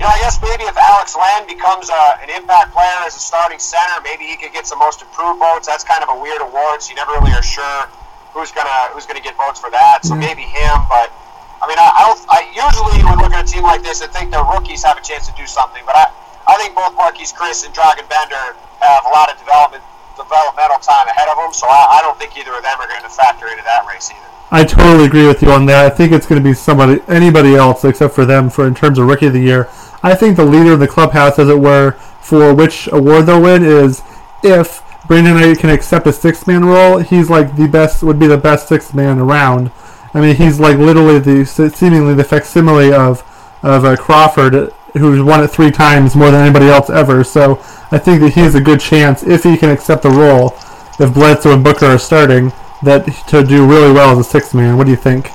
you 0.00 0.08
know, 0.08 0.16
I 0.16 0.18
guess 0.24 0.40
maybe 0.40 0.64
if 0.64 0.72
Alex 0.80 1.12
Len 1.12 1.44
becomes 1.44 1.92
a, 1.92 2.24
an 2.24 2.32
impact 2.32 2.72
player 2.72 3.04
as 3.04 3.12
a 3.12 3.20
starting 3.20 3.60
center, 3.60 4.00
maybe 4.00 4.24
he 4.24 4.40
could 4.40 4.56
get 4.56 4.64
some 4.64 4.80
most 4.80 5.04
improved 5.04 5.36
votes. 5.36 5.68
That's 5.68 5.84
kind 5.84 6.00
of 6.00 6.08
a 6.08 6.16
weird 6.16 6.40
award, 6.40 6.80
so 6.80 6.88
you 6.88 6.96
never 6.96 7.12
really 7.20 7.36
are 7.36 7.44
sure 7.44 7.84
who's 8.32 8.48
gonna 8.48 8.96
who's 8.96 9.04
gonna 9.04 9.20
get 9.20 9.36
votes 9.36 9.60
for 9.60 9.68
that. 9.68 10.00
So 10.08 10.16
mm-hmm. 10.16 10.24
maybe 10.24 10.48
him, 10.48 10.88
but 10.88 11.12
I 11.60 11.68
mean, 11.68 11.76
I, 11.76 11.92
I 11.92 12.00
don't. 12.08 12.16
I 12.32 12.40
usually 12.48 13.04
when 13.04 13.20
look 13.20 13.36
at 13.36 13.44
a 13.44 13.48
team 13.48 13.60
like 13.60 13.84
this, 13.84 14.00
I 14.00 14.08
think 14.08 14.32
the 14.32 14.40
rookies 14.40 14.80
have 14.88 14.96
a 14.96 15.04
chance 15.04 15.28
to 15.28 15.36
do 15.36 15.44
something, 15.44 15.84
but 15.84 15.92
I 15.92 16.08
I 16.48 16.56
think 16.56 16.72
both 16.72 16.96
Marquese 16.96 17.36
Chriss 17.36 17.68
and 17.68 17.76
Dragan 17.76 18.08
Bender 18.08 18.56
have 18.80 19.04
a 19.04 19.12
lot 19.12 19.28
of 19.28 19.36
development 19.36 19.84
developmental 20.16 20.80
time 20.80 21.12
ahead 21.12 21.28
of 21.28 21.36
them, 21.36 21.52
so 21.52 21.68
I, 21.68 22.00
I 22.00 22.02
don't 22.02 22.16
think 22.16 22.40
either 22.40 22.56
of 22.56 22.64
them 22.64 22.80
are 22.80 22.88
going 22.88 23.04
to 23.04 23.12
factor 23.12 23.52
into 23.52 23.64
that 23.68 23.84
race 23.84 24.08
either. 24.08 24.30
I 24.50 24.64
totally 24.64 25.06
agree 25.06 25.26
with 25.26 25.42
you 25.42 25.50
on 25.52 25.66
that. 25.66 25.86
I 25.86 25.94
think 25.94 26.12
it's 26.12 26.26
going 26.26 26.42
to 26.42 26.44
be 26.46 26.54
somebody, 26.54 27.00
anybody 27.06 27.54
else 27.54 27.84
except 27.84 28.14
for 28.14 28.24
them 28.24 28.50
for 28.50 28.66
in 28.66 28.74
terms 28.74 28.98
of 28.98 29.06
rookie 29.06 29.26
of 29.26 29.32
the 29.32 29.40
year. 29.40 29.68
I 30.02 30.14
think 30.14 30.36
the 30.36 30.44
leader 30.44 30.72
of 30.72 30.80
the 30.80 30.88
clubhouse, 30.88 31.38
as 31.38 31.48
it 31.48 31.58
were, 31.58 31.92
for 32.20 32.54
which 32.54 32.88
award 32.92 33.26
they'll 33.26 33.42
win 33.42 33.64
is 33.64 34.02
if 34.42 34.82
Brandon 35.06 35.34
Knight 35.34 35.58
can 35.58 35.70
accept 35.70 36.06
a 36.06 36.12
six 36.12 36.46
man 36.46 36.64
role. 36.64 36.98
He's 36.98 37.28
like 37.28 37.56
the 37.56 37.66
best, 37.66 38.02
would 38.02 38.18
be 38.18 38.26
the 38.26 38.38
best 38.38 38.68
six 38.68 38.94
man 38.94 39.18
around. 39.18 39.70
I 40.14 40.20
mean, 40.20 40.36
he's 40.36 40.58
like 40.58 40.78
literally 40.78 41.18
the 41.18 41.44
seemingly 41.44 42.14
the 42.14 42.24
facsimile 42.24 42.92
of 42.92 43.22
of 43.62 43.84
uh, 43.84 43.96
Crawford, 43.96 44.72
who's 44.94 45.22
won 45.22 45.42
it 45.42 45.48
three 45.48 45.70
times 45.70 46.16
more 46.16 46.30
than 46.30 46.42
anybody 46.46 46.66
else 46.66 46.90
ever. 46.90 47.24
So 47.24 47.58
I 47.90 47.98
think 47.98 48.20
that 48.20 48.32
he 48.34 48.40
has 48.40 48.54
a 48.54 48.60
good 48.60 48.80
chance 48.80 49.22
if 49.22 49.42
he 49.42 49.56
can 49.56 49.70
accept 49.70 50.02
the 50.02 50.10
role. 50.10 50.56
If 50.98 51.14
Bledsoe 51.14 51.54
and 51.54 51.64
Booker 51.64 51.86
are 51.86 51.98
starting, 51.98 52.52
that 52.82 53.06
to 53.28 53.44
do 53.44 53.66
really 53.66 53.92
well 53.92 54.10
as 54.12 54.18
a 54.18 54.28
sixth 54.28 54.54
man. 54.54 54.76
What 54.76 54.84
do 54.84 54.90
you 54.90 54.96
think? 54.96 55.30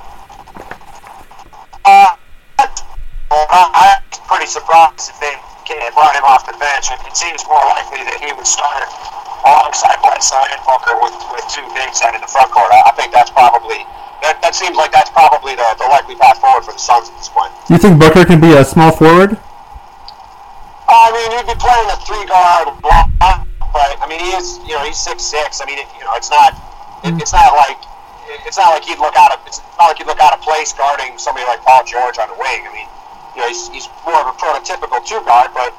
Uh, 1.83 2.15
I'm 3.31 4.01
pretty 4.27 4.49
surprised 4.49 5.09
if 5.09 5.17
they 5.21 5.33
can't 5.65 5.93
brought 5.97 6.13
him 6.13 6.25
off 6.25 6.45
the 6.45 6.53
bench. 6.61 6.93
It 6.93 7.17
seems 7.17 7.41
more 7.49 7.61
likely 7.73 8.05
that 8.05 8.21
he 8.21 8.29
would 8.33 8.45
start 8.45 8.85
alongside 9.45 9.97
Bledsoe 10.01 10.45
and 10.49 10.61
Booker 10.65 10.93
with, 11.01 11.17
with 11.33 11.45
two 11.49 11.65
bigs 11.73 12.01
out 12.05 12.13
in 12.13 12.21
the 12.21 12.29
front 12.29 12.49
court. 12.53 12.69
I, 12.69 12.89
I 12.89 12.93
think 12.93 13.13
that's 13.13 13.33
probably 13.33 13.81
that, 14.25 14.41
that 14.41 14.53
seems 14.57 14.77
like 14.77 14.89
that's 14.89 15.09
probably 15.13 15.53
the, 15.53 15.65
the 15.77 15.85
likely 15.89 16.17
path 16.17 16.41
forward 16.41 16.65
for 16.65 16.73
the 16.73 16.81
Suns 16.81 17.09
at 17.09 17.17
this 17.17 17.29
point. 17.29 17.53
Do 17.69 17.77
You 17.77 17.81
think 17.81 18.01
Booker 18.01 18.25
can 18.25 18.41
be 18.41 18.57
a 18.57 18.65
small 18.65 18.89
forward? 18.89 19.37
Uh, 20.85 20.93
I 20.93 21.09
mean, 21.13 21.29
he'd 21.33 21.49
be 21.49 21.57
playing 21.57 21.89
a 21.89 21.97
three 22.05 22.25
guard 22.29 22.73
block, 22.81 23.09
but 23.73 23.89
I 24.01 24.05
mean, 24.05 24.21
he 24.21 24.37
is 24.37 24.61
you 24.65 24.77
know 24.77 24.85
he's 24.85 24.97
six 24.97 25.21
six. 25.25 25.61
I 25.61 25.65
mean, 25.65 25.81
it, 25.81 25.89
you 25.97 26.05
know, 26.05 26.13
it's 26.17 26.29
not 26.29 26.53
it, 27.05 27.13
it's 27.21 27.33
not 27.33 27.53
like 27.57 27.77
it's 28.45 28.57
not 28.57 28.73
like 28.73 28.85
he'd 28.85 29.01
look 29.01 29.17
out 29.17 29.33
of 29.33 29.41
it's 29.45 29.61
not 29.77 29.93
like 29.93 29.97
he'd 29.97 30.09
look 30.09 30.21
out 30.21 30.33
of 30.33 30.41
place 30.41 30.73
guarding 30.73 31.17
somebody 31.17 31.45
like 31.45 31.61
Paul 31.65 31.81
George 31.85 32.17
on 32.17 32.29
the 32.29 32.37
wing. 32.37 32.65
I 32.65 32.71
mean, 32.73 32.89
you 33.35 33.41
know, 33.43 33.49
he's, 33.51 33.67
he's 33.69 33.87
more 34.07 34.19
of 34.23 34.31
a 34.31 34.35
prototypical 34.39 35.03
two 35.03 35.19
guard, 35.27 35.51
but 35.53 35.75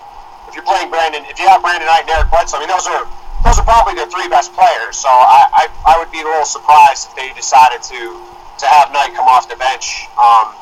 if 0.49 0.55
you're 0.55 0.67
playing 0.67 0.93
Brandon, 0.93 1.25
if 1.27 1.41
you 1.41 1.49
have 1.49 1.65
Brandon 1.65 1.89
Knight 1.89 2.05
and 2.07 2.13
Eric 2.13 2.31
Bledsoe, 2.31 2.59
I 2.59 2.61
mean, 2.61 2.71
those 2.71 2.87
are 2.87 3.05
those 3.45 3.59
are 3.59 3.67
probably 3.67 3.95
their 3.95 4.09
three 4.11 4.29
best 4.29 4.53
players. 4.55 4.97
So 4.97 5.09
I, 5.09 5.47
I, 5.53 5.65
I 5.87 5.99
would 5.99 6.11
be 6.11 6.21
a 6.21 6.27
little 6.27 6.49
surprised 6.49 7.11
if 7.11 7.13
they 7.17 7.33
decided 7.35 7.83
to 7.93 8.01
to 8.63 8.67
have 8.67 8.93
Knight 8.93 9.13
come 9.13 9.29
off 9.29 9.49
the 9.49 9.57
bench, 9.57 10.09
um, 10.17 10.53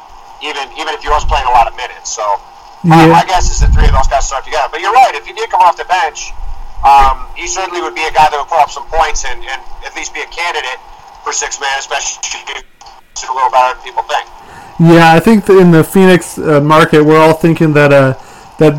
even 0.42 0.66
even 0.78 0.94
if 0.94 1.02
he 1.02 1.10
was 1.10 1.24
playing 1.26 1.46
a 1.46 1.54
lot 1.54 1.66
of 1.66 1.76
minutes. 1.76 2.10
So 2.10 2.24
yeah. 2.82 3.10
my 3.10 3.24
guess 3.26 3.50
is 3.50 3.60
the 3.60 3.70
three 3.72 3.86
of 3.86 3.94
those 3.94 4.08
guys 4.08 4.26
start 4.26 4.44
together. 4.44 4.68
But 4.70 4.80
you're 4.80 4.94
right. 4.94 5.14
If 5.14 5.26
he 5.26 5.32
did 5.32 5.50
come 5.50 5.62
off 5.62 5.76
the 5.76 5.88
bench, 5.88 6.34
um, 6.84 7.26
he 7.38 7.46
certainly 7.46 7.80
would 7.80 7.94
be 7.94 8.04
a 8.04 8.12
guy 8.12 8.28
that 8.28 8.36
would 8.36 8.50
put 8.50 8.60
up 8.60 8.70
some 8.70 8.84
points 8.92 9.24
and, 9.24 9.40
and 9.40 9.60
at 9.86 9.94
least 9.96 10.12
be 10.12 10.20
a 10.20 10.28
candidate 10.28 10.78
for 11.24 11.32
six 11.32 11.56
man, 11.60 11.72
especially 11.78 12.20
if 12.20 12.44
you 12.44 12.60
do 13.16 13.32
a 13.32 13.34
little 13.34 13.50
better 13.50 13.72
than 13.72 13.82
people 13.84 14.04
think. 14.04 14.28
Yeah, 14.80 15.12
I 15.12 15.20
think 15.20 15.48
in 15.48 15.70
the 15.70 15.84
Phoenix 15.84 16.36
uh, 16.36 16.60
market, 16.60 17.04
we're 17.04 17.18
all 17.18 17.34
thinking 17.34 17.72
that 17.74 17.92
uh, 17.92 18.14
that 18.58 18.72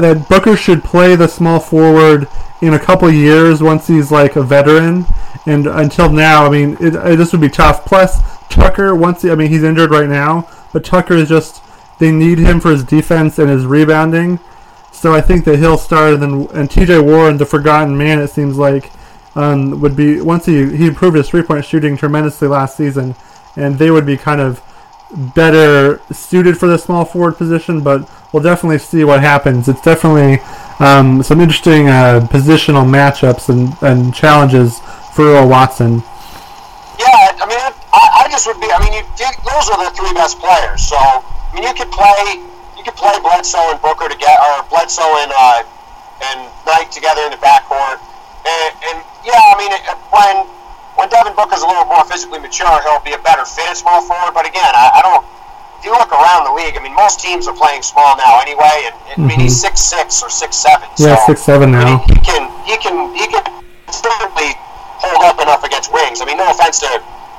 that 0.00 0.28
Booker 0.28 0.56
should 0.56 0.84
play 0.84 1.16
the 1.16 1.26
small 1.26 1.58
forward 1.58 2.28
in 2.60 2.74
a 2.74 2.78
couple 2.78 3.10
years 3.10 3.62
once 3.62 3.86
he's 3.86 4.10
like 4.10 4.36
a 4.36 4.42
veteran. 4.42 5.06
And 5.46 5.66
until 5.66 6.10
now, 6.10 6.44
I 6.44 6.50
mean, 6.50 6.76
it, 6.80 6.94
it, 6.94 7.16
this 7.16 7.32
would 7.32 7.40
be 7.40 7.48
tough. 7.48 7.86
Plus, 7.86 8.20
Tucker, 8.50 8.94
once 8.94 9.22
he, 9.22 9.30
I 9.30 9.34
mean, 9.34 9.50
he's 9.50 9.62
injured 9.62 9.90
right 9.90 10.08
now, 10.08 10.48
but 10.72 10.84
Tucker 10.84 11.14
is 11.14 11.30
just 11.30 11.62
they 11.98 12.12
need 12.12 12.38
him 12.38 12.60
for 12.60 12.70
his 12.70 12.84
defense 12.84 13.38
and 13.38 13.48
his 13.48 13.64
rebounding. 13.64 14.38
So 14.92 15.14
I 15.14 15.22
think 15.22 15.44
that 15.46 15.58
he'll 15.58 15.78
start, 15.78 16.14
and 16.14 16.22
then 16.22 16.48
and 16.52 16.70
T.J. 16.70 16.98
Warren, 16.98 17.38
the 17.38 17.46
forgotten 17.46 17.96
man, 17.96 18.18
it 18.18 18.28
seems 18.28 18.58
like, 18.58 18.90
um, 19.34 19.80
would 19.80 19.96
be 19.96 20.20
once 20.20 20.44
he 20.44 20.76
he 20.76 20.86
improved 20.88 21.16
his 21.16 21.28
three 21.28 21.42
point 21.42 21.64
shooting 21.64 21.96
tremendously 21.96 22.48
last 22.48 22.76
season, 22.76 23.14
and 23.56 23.78
they 23.78 23.90
would 23.90 24.04
be 24.04 24.16
kind 24.16 24.40
of 24.40 24.60
better 25.34 26.00
suited 26.12 26.58
for 26.58 26.66
the 26.66 26.78
small 26.78 27.04
forward 27.04 27.36
position. 27.36 27.80
But 27.80 28.08
we'll 28.32 28.42
definitely 28.42 28.78
see 28.78 29.04
what 29.04 29.20
happens. 29.20 29.68
It's 29.68 29.82
definitely 29.82 30.40
um, 30.80 31.22
some 31.22 31.40
interesting 31.40 31.88
uh, 31.88 32.26
positional 32.30 32.86
matchups 32.86 33.48
and, 33.48 33.74
and 33.82 34.14
challenges 34.14 34.78
for 35.14 35.24
Earl 35.24 35.48
Watson. 35.48 36.02
Yeah, 36.98 37.34
I 37.40 37.46
mean, 37.48 37.58
I, 37.94 38.24
I 38.24 38.28
just 38.30 38.46
would 38.46 38.60
be. 38.60 38.68
I 38.70 38.78
mean, 38.78 38.92
you, 38.94 39.02
those 39.18 39.66
are 39.70 39.78
the 39.82 39.94
three 39.96 40.12
best 40.14 40.38
players. 40.38 40.86
So 40.86 40.96
I 40.98 41.50
mean, 41.54 41.64
you 41.64 41.74
could 41.74 41.90
play 41.90 42.42
you 42.76 42.84
could 42.84 42.94
play 42.94 43.18
Bledsoe 43.18 43.74
and 43.74 43.80
Booker 43.82 44.06
together, 44.06 44.38
or 44.54 44.62
Bledsoe 44.70 45.08
and 45.24 45.32
uh, 45.34 45.66
and 46.30 46.46
Knight 46.66 46.92
together 46.92 47.22
in 47.26 47.32
the 47.32 47.40
backcourt. 47.40 47.98
And, 48.46 48.70
and 48.92 48.96
yeah, 49.24 49.40
I 49.40 49.54
mean, 49.58 49.72
when 50.14 50.34
when 50.94 51.08
Devin 51.10 51.34
Booker's 51.34 51.62
a 51.62 51.66
little 51.66 51.87
more 51.98 52.06
physically 52.06 52.38
mature, 52.38 52.70
he'll 52.86 53.02
be 53.02 53.10
a 53.10 53.22
better 53.26 53.42
fit 53.42 53.66
at 53.66 53.74
small 53.74 53.98
forward. 54.06 54.30
But 54.30 54.46
again, 54.46 54.70
I, 54.70 54.86
I 54.94 55.00
don't. 55.02 55.26
If 55.82 55.86
you 55.86 55.94
look 55.94 56.10
around 56.10 56.46
the 56.46 56.54
league, 56.54 56.74
I 56.74 56.82
mean, 56.82 56.94
most 56.94 57.18
teams 57.18 57.46
are 57.46 57.54
playing 57.54 57.82
small 57.82 58.18
now 58.18 58.42
anyway. 58.42 58.86
And, 58.86 58.94
and 58.94 59.16
mm-hmm. 59.18 59.22
I 59.22 59.26
mean, 59.26 59.40
he's 59.42 59.58
mm-hmm. 59.58 59.74
six 59.74 59.82
six 59.82 60.22
or 60.22 60.30
six 60.30 60.54
seven. 60.54 60.86
Yeah, 60.98 61.18
so, 61.18 61.34
six 61.34 61.42
seven 61.42 61.74
now. 61.74 61.82
I 61.82 61.86
mean, 61.90 62.00
he, 62.06 62.18
can 62.22 62.42
he 62.62 62.74
can 62.78 62.94
he 63.18 63.26
can 63.26 63.42
certainly 63.90 64.54
hold 65.02 65.26
up 65.26 65.42
enough 65.42 65.66
against 65.66 65.90
wings. 65.90 66.22
I 66.22 66.26
mean, 66.26 66.38
no 66.38 66.46
offense 66.50 66.78
to 66.86 66.90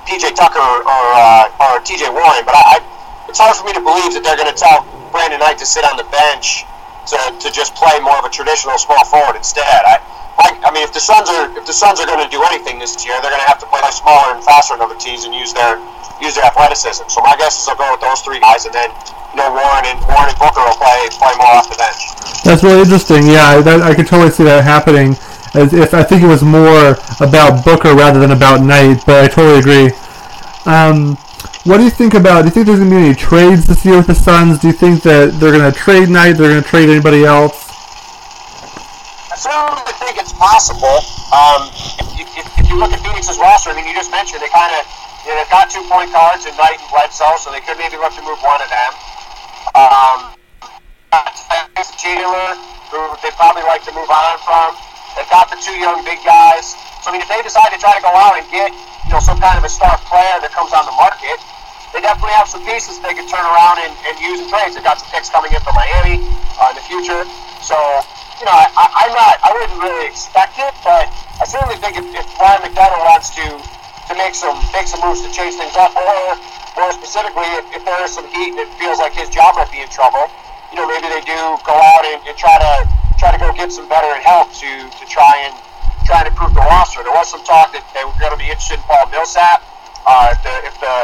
PJ 0.08 0.36
Tucker 0.36 0.60
or 0.60 0.84
or, 0.84 1.04
uh, 1.16 1.64
or 1.64 1.80
TJ 1.88 2.12
Warren, 2.12 2.44
but 2.44 2.56
I, 2.60 2.64
I 2.76 2.78
it's 3.32 3.40
hard 3.40 3.56
for 3.56 3.64
me 3.64 3.72
to 3.76 3.84
believe 3.84 4.12
that 4.16 4.24
they're 4.28 4.40
going 4.40 4.52
to 4.52 4.60
tell 4.60 4.84
Brandon 5.12 5.40
Knight 5.40 5.60
to 5.60 5.68
sit 5.68 5.86
on 5.86 5.96
the 5.96 6.08
bench 6.10 6.66
to, 7.14 7.18
to 7.46 7.48
just 7.54 7.78
play 7.78 7.94
more 8.02 8.18
of 8.18 8.26
a 8.26 8.34
traditional 8.34 8.76
small 8.82 9.06
forward 9.06 9.38
instead. 9.38 9.64
I, 9.86 10.02
I, 10.40 10.56
I 10.64 10.70
mean, 10.72 10.88
if 10.88 10.96
the 10.96 11.04
Suns 11.04 11.28
are 11.28 11.52
if 11.58 11.68
the 11.68 11.76
Suns 11.76 12.00
are 12.00 12.08
going 12.08 12.24
to 12.24 12.32
do 12.32 12.40
anything 12.48 12.80
this 12.80 12.96
year, 13.04 13.20
they're 13.20 13.32
going 13.32 13.44
to 13.44 13.52
have 13.52 13.60
to 13.60 13.68
play 13.68 13.84
smaller 13.92 14.36
and 14.36 14.44
faster 14.44 14.74
than 14.74 14.82
other 14.82 14.96
teams 14.96 15.28
and 15.28 15.36
use 15.36 15.52
their 15.52 15.76
use 16.24 16.36
their 16.36 16.48
athleticism. 16.48 17.12
So 17.12 17.20
my 17.22 17.36
guess 17.36 17.60
is 17.60 17.68
they'll 17.68 17.76
go 17.76 17.92
with 17.92 18.00
those 18.00 18.24
three 18.24 18.40
guys, 18.40 18.64
and 18.64 18.74
then 18.74 18.88
you 19.36 19.38
know 19.44 19.52
Warren 19.52 19.84
and 19.84 20.00
Warren 20.08 20.32
and 20.32 20.40
Booker 20.40 20.64
will 20.64 20.80
play 20.80 21.12
play 21.12 21.36
more 21.36 21.60
off 21.60 21.68
the 21.68 21.76
bench. 21.76 22.02
That's 22.48 22.64
really 22.64 22.82
interesting. 22.88 23.28
Yeah, 23.28 23.60
that, 23.60 23.84
I 23.84 23.94
could 23.94 24.08
totally 24.08 24.32
see 24.32 24.48
that 24.48 24.64
happening. 24.64 25.20
As 25.58 25.74
if 25.74 25.94
I 25.94 26.04
think 26.04 26.24
it 26.24 26.28
was 26.28 26.44
more 26.44 26.96
about 27.20 27.66
Booker 27.66 27.96
rather 27.96 28.20
than 28.20 28.32
about 28.32 28.62
Knight, 28.62 29.04
but 29.06 29.24
I 29.24 29.28
totally 29.28 29.60
agree. 29.60 29.92
Um, 30.66 31.18
what 31.64 31.78
do 31.78 31.84
you 31.84 31.90
think 31.90 32.14
about? 32.14 32.42
Do 32.42 32.46
you 32.48 32.52
think 32.52 32.68
there's 32.68 32.80
going 32.80 32.92
to 32.92 32.96
be 32.96 33.06
any 33.08 33.16
trades 33.16 33.66
this 33.66 33.84
year 33.84 33.98
with 33.98 34.08
the 34.08 34.16
Suns? 34.16 34.60
Do 34.60 34.68
you 34.68 34.74
think 34.74 35.04
that 35.04 35.40
they're 35.40 35.52
going 35.52 35.70
to 35.70 35.78
trade 35.78 36.08
Knight? 36.08 36.34
They're 36.34 36.50
going 36.50 36.64
to 36.64 36.70
trade 36.70 36.90
anybody 36.90 37.26
else? 37.26 37.68
Certainly 39.36 39.79
think 40.00 40.16
it's 40.18 40.34
possible. 40.34 41.04
Um, 41.36 41.68
if, 42.16 42.28
if, 42.40 42.48
if 42.58 42.66
you 42.72 42.80
look 42.80 42.96
at 42.96 43.04
Phoenix's 43.04 43.38
roster, 43.38 43.72
I 43.72 43.76
mean, 43.76 43.86
you 43.86 43.94
just 43.94 44.12
mentioned 44.12 44.40
they 44.40 44.50
kind 44.50 44.72
of 44.80 44.88
you 45.28 45.36
know, 45.36 45.44
they've 45.44 45.52
got 45.52 45.68
two 45.68 45.84
point 45.92 46.16
guards 46.16 46.48
in 46.48 46.56
Knight 46.56 46.80
and 46.80 46.90
Bledsoe, 46.90 47.36
so 47.38 47.52
they 47.52 47.60
could 47.60 47.78
maybe 47.78 48.00
look 48.00 48.16
to 48.16 48.24
move 48.24 48.40
one 48.40 48.64
of 48.64 48.70
them. 48.72 48.92
Um, 49.76 50.40
who 52.90 53.14
they 53.22 53.30
probably 53.38 53.62
like 53.64 53.86
to 53.86 53.94
move 53.94 54.10
on 54.10 54.36
from. 54.42 54.74
They've 55.14 55.30
got 55.30 55.50
the 55.50 55.58
two 55.62 55.78
young 55.78 56.02
big 56.02 56.18
guys. 56.26 56.74
So 57.06 57.10
I 57.10 57.12
mean, 57.14 57.22
if 57.22 57.30
they 57.30 57.42
decide 57.42 57.70
to 57.70 57.80
try 57.80 57.94
to 57.94 58.04
go 58.04 58.12
out 58.12 58.36
and 58.38 58.46
get 58.50 58.74
you 58.74 59.12
know 59.14 59.22
some 59.22 59.38
kind 59.38 59.58
of 59.58 59.64
a 59.64 59.72
star 59.72 59.94
player 60.10 60.42
that 60.42 60.52
comes 60.52 60.74
on 60.74 60.86
the 60.90 60.96
market, 60.98 61.38
they 61.94 62.02
definitely 62.02 62.36
have 62.36 62.50
some 62.50 62.66
pieces 62.66 62.98
they 63.02 63.14
could 63.14 63.30
turn 63.30 63.46
around 63.46 63.82
and, 63.82 63.94
and 64.10 64.14
use 64.18 64.42
in 64.42 64.50
trades. 64.50 64.74
They've 64.74 64.86
got 64.86 65.02
some 65.02 65.10
picks 65.14 65.30
coming 65.30 65.54
in 65.54 65.62
from 65.62 65.78
Miami 65.78 66.22
uh, 66.58 66.74
in 66.74 66.76
the 66.78 66.86
future. 66.86 67.24
So 67.62 67.78
you 68.40 68.48
know, 68.48 68.56
I, 68.56 68.86
I'm 69.04 69.12
not, 69.12 69.36
I 69.44 69.50
wouldn't 69.52 69.80
really 69.84 70.08
expect 70.08 70.56
it, 70.58 70.72
but 70.84 71.12
I 71.40 71.44
certainly 71.44 71.76
think 71.84 72.00
if, 72.00 72.08
if 72.16 72.26
Ryan 72.40 72.64
McDonough 72.64 73.04
wants 73.04 73.36
to 73.36 73.46
to 74.10 74.18
make 74.18 74.34
some 74.34 74.58
make 74.74 74.90
some 74.90 75.04
moves 75.06 75.22
to 75.22 75.30
change 75.30 75.54
things 75.60 75.76
up, 75.78 75.94
or 75.94 76.40
more 76.80 76.92
specifically, 76.96 77.46
if, 77.60 77.68
if 77.76 77.82
there 77.86 78.00
is 78.02 78.16
some 78.16 78.26
heat 78.32 78.56
and 78.56 78.64
it 78.64 78.72
feels 78.80 78.98
like 78.98 79.14
his 79.14 79.30
job 79.30 79.54
might 79.54 79.70
be 79.70 79.84
in 79.84 79.90
trouble, 79.92 80.32
you 80.72 80.80
know, 80.80 80.88
maybe 80.88 81.12
they 81.12 81.22
do 81.22 81.38
go 81.62 81.76
out 81.76 82.04
and, 82.08 82.24
and 82.26 82.36
try 82.40 82.58
to 82.58 82.90
try 83.20 83.30
to 83.30 83.38
go 83.38 83.52
get 83.54 83.70
some 83.70 83.86
veteran 83.92 84.18
help 84.24 84.50
to 84.56 84.88
to 84.88 85.04
try 85.06 85.44
and 85.44 85.54
try 86.08 86.24
and 86.24 86.32
improve 86.32 86.56
the 86.56 86.64
roster. 86.64 87.04
There 87.04 87.14
was 87.14 87.30
some 87.30 87.44
talk 87.44 87.76
that 87.76 87.86
they 87.94 88.02
were 88.08 88.16
going 88.18 88.34
to 88.34 88.40
be 88.40 88.50
interested 88.50 88.80
in 88.80 88.86
Paul 88.88 89.06
Millsap. 89.12 89.62
Uh, 90.08 90.34
if 90.34 90.40
the, 90.42 90.56
if 90.66 90.76
the 90.80 90.96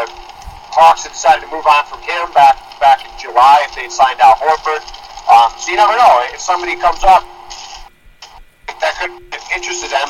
Hawks 0.71 1.03
had 1.03 1.11
decided 1.11 1.45
to 1.45 1.49
move 1.51 1.67
on 1.67 1.85
from 1.85 2.01
him 2.01 2.31
back 2.33 2.57
back 2.79 3.03
in 3.05 3.11
July, 3.19 3.67
if 3.67 3.75
they 3.75 3.91
signed 3.91 4.19
Al 4.23 4.39
Horford. 4.39 5.04
Um, 5.25 5.49
so 5.57 5.71
you 5.71 5.77
never 5.77 5.95
know. 5.97 6.21
If 6.33 6.39
somebody 6.39 6.75
comes 6.75 7.03
up 7.03 7.25
that 8.79 8.93
could 8.99 9.11
interest 9.55 9.81
them, 9.89 10.09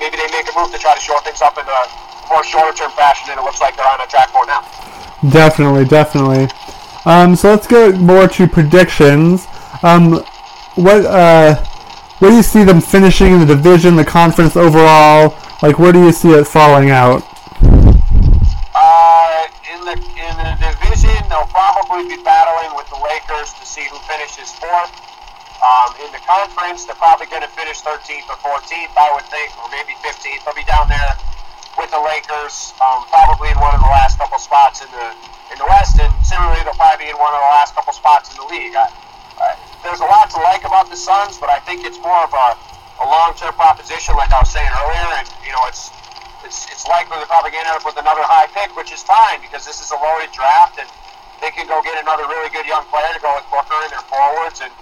maybe 0.00 0.16
they 0.16 0.30
make 0.32 0.48
a 0.48 0.54
move 0.58 0.72
to 0.72 0.78
try 0.78 0.94
to 0.94 1.00
shore 1.00 1.20
things 1.22 1.42
up 1.42 1.58
in 1.58 1.64
a 1.64 1.80
more 2.28 2.42
shorter 2.44 2.76
term 2.76 2.90
fashion, 2.92 3.30
and 3.30 3.40
it 3.40 3.44
looks 3.44 3.60
like 3.60 3.76
they're 3.76 3.86
on 3.86 4.00
a 4.00 4.06
track 4.06 4.30
for 4.30 4.46
now. 4.46 4.62
Definitely, 5.30 5.84
definitely. 5.84 6.48
Um, 7.04 7.36
so 7.36 7.50
let's 7.50 7.66
go 7.66 7.92
more 7.92 8.26
to 8.28 8.46
predictions. 8.48 9.46
Um, 9.82 10.24
what 10.74 11.04
uh, 11.06 11.54
where 12.18 12.30
do 12.30 12.36
you 12.36 12.42
see 12.42 12.64
them 12.64 12.80
finishing 12.80 13.32
in 13.32 13.40
the 13.40 13.46
division, 13.46 13.96
the 13.96 14.04
conference 14.04 14.56
overall? 14.56 15.36
Like, 15.62 15.78
where 15.78 15.92
do 15.92 16.04
you 16.04 16.12
see 16.12 16.30
it 16.30 16.46
falling 16.46 16.90
out? 16.90 17.22
Uh, 18.74 19.46
in 19.72 19.84
the 19.84 19.92
in 19.92 20.36
the 20.36 20.45
probably 21.56 22.04
be 22.04 22.20
battling 22.20 22.76
with 22.76 22.84
the 22.92 23.00
Lakers 23.00 23.56
to 23.56 23.64
see 23.64 23.88
who 23.88 23.96
finishes 24.04 24.52
fourth. 24.60 24.92
Um, 25.56 25.96
in 26.04 26.12
the 26.12 26.20
conference, 26.28 26.84
they're 26.84 27.00
probably 27.00 27.32
going 27.32 27.40
to 27.40 27.48
finish 27.56 27.80
13th 27.80 28.28
or 28.28 28.36
14th, 28.44 28.92
I 28.92 29.08
would 29.16 29.24
think, 29.32 29.56
or 29.56 29.64
maybe 29.72 29.96
15th. 30.04 30.44
They'll 30.44 30.52
be 30.52 30.68
down 30.68 30.84
there 30.92 31.16
with 31.80 31.88
the 31.88 32.02
Lakers, 32.04 32.76
um, 32.84 33.08
probably 33.08 33.48
in 33.48 33.56
one 33.56 33.72
of 33.72 33.80
the 33.80 33.88
last 33.88 34.20
couple 34.20 34.36
spots 34.36 34.84
in 34.84 34.90
the 34.92 35.16
in 35.48 35.56
the 35.56 35.64
West, 35.64 35.96
and 35.96 36.12
similarly, 36.20 36.60
they'll 36.60 36.76
probably 36.76 37.06
be 37.06 37.10
in 37.10 37.16
one 37.16 37.32
of 37.32 37.40
the 37.40 37.52
last 37.54 37.72
couple 37.72 37.94
spots 37.96 38.34
in 38.34 38.36
the 38.36 38.48
league. 38.52 38.76
I, 38.76 38.92
I, 39.40 39.56
there's 39.80 40.04
a 40.04 40.10
lot 40.10 40.28
to 40.36 40.38
like 40.44 40.66
about 40.66 40.90
the 40.92 40.98
Suns, 40.98 41.38
but 41.38 41.48
I 41.48 41.62
think 41.64 41.86
it's 41.86 42.02
more 42.02 42.20
of 42.26 42.34
a, 42.34 42.48
a 43.00 43.06
long-term 43.06 43.54
proposition, 43.54 44.12
like 44.18 44.34
I 44.34 44.44
was 44.44 44.50
saying 44.52 44.68
earlier, 44.68 45.08
and 45.22 45.26
you 45.40 45.56
know, 45.56 45.64
it's 45.70 45.88
it's 46.44 46.68
it's 46.68 46.84
likely 46.84 47.16
they're 47.16 47.30
probably 47.30 47.54
going 47.54 47.64
to 47.64 47.72
end 47.72 47.80
up 47.80 47.86
with 47.86 47.96
another 47.96 48.26
high 48.26 48.50
pick, 48.52 48.76
which 48.76 48.92
is 48.92 49.00
fine 49.00 49.40
because 49.40 49.64
this 49.64 49.80
is 49.80 49.88
a 49.94 49.96
loaded 49.96 50.34
draft, 50.36 50.76
and 50.82 50.90
they 51.40 51.50
can 51.50 51.66
go 51.68 51.82
get 51.82 52.00
another 52.00 52.24
really 52.26 52.50
good 52.50 52.66
young 52.66 52.84
player 52.88 53.12
to 53.12 53.20
go 53.20 53.34
with 53.36 53.46
Booker 53.50 53.76
and 53.76 53.92
their 53.92 54.06
forwards 54.08 54.60
and 54.60 54.72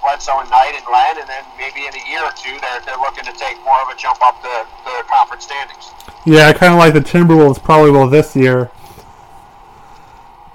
Bledsoe 0.00 0.40
and 0.40 0.50
Knight 0.50 0.74
and 0.78 0.86
Len, 0.86 1.18
and 1.18 1.28
then 1.28 1.44
maybe 1.58 1.86
in 1.86 1.92
a 1.94 2.02
year 2.08 2.22
or 2.22 2.32
two, 2.32 2.54
they're, 2.60 2.80
they're 2.86 3.02
looking 3.02 3.24
to 3.24 3.34
take 3.34 3.58
more 3.64 3.80
of 3.82 3.88
a 3.90 3.96
jump 3.96 4.22
up 4.22 4.40
the, 4.42 4.66
the 4.84 5.02
conference 5.10 5.44
standings. 5.44 5.90
Yeah, 6.24 6.48
I 6.48 6.52
kind 6.52 6.72
of 6.72 6.78
like 6.78 6.94
the 6.94 7.02
Timberwolves 7.02 7.62
probably 7.62 7.90
will 7.90 8.06
this 8.06 8.36
year. 8.36 8.70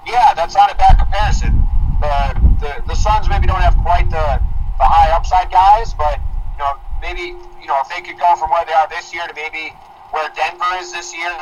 Yeah, 0.06 0.34
that's 0.34 0.54
not 0.54 0.72
a 0.72 0.76
bad 0.76 0.98
comparison. 0.98 1.62
The, 2.00 2.16
the, 2.60 2.72
the 2.88 2.94
Suns 2.94 3.28
maybe 3.28 3.46
don't 3.46 3.60
have 3.60 3.76
quite 3.78 4.08
the, 4.10 4.40
the 4.78 4.84
high 4.84 5.10
upside 5.16 5.50
guys, 5.50 5.94
but 5.94 6.20
you 6.52 6.58
know 6.58 6.76
maybe 7.00 7.36
you 7.60 7.66
know 7.66 7.80
if 7.80 7.88
they 7.88 8.00
could 8.00 8.18
go 8.18 8.36
from 8.36 8.50
where 8.50 8.64
they 8.64 8.72
are 8.72 8.88
this 8.88 9.14
year 9.14 9.26
to 9.26 9.34
maybe 9.34 9.72
where 10.10 10.28
Denver 10.36 10.76
is 10.80 10.92
this 10.92 11.16
year 11.16 11.32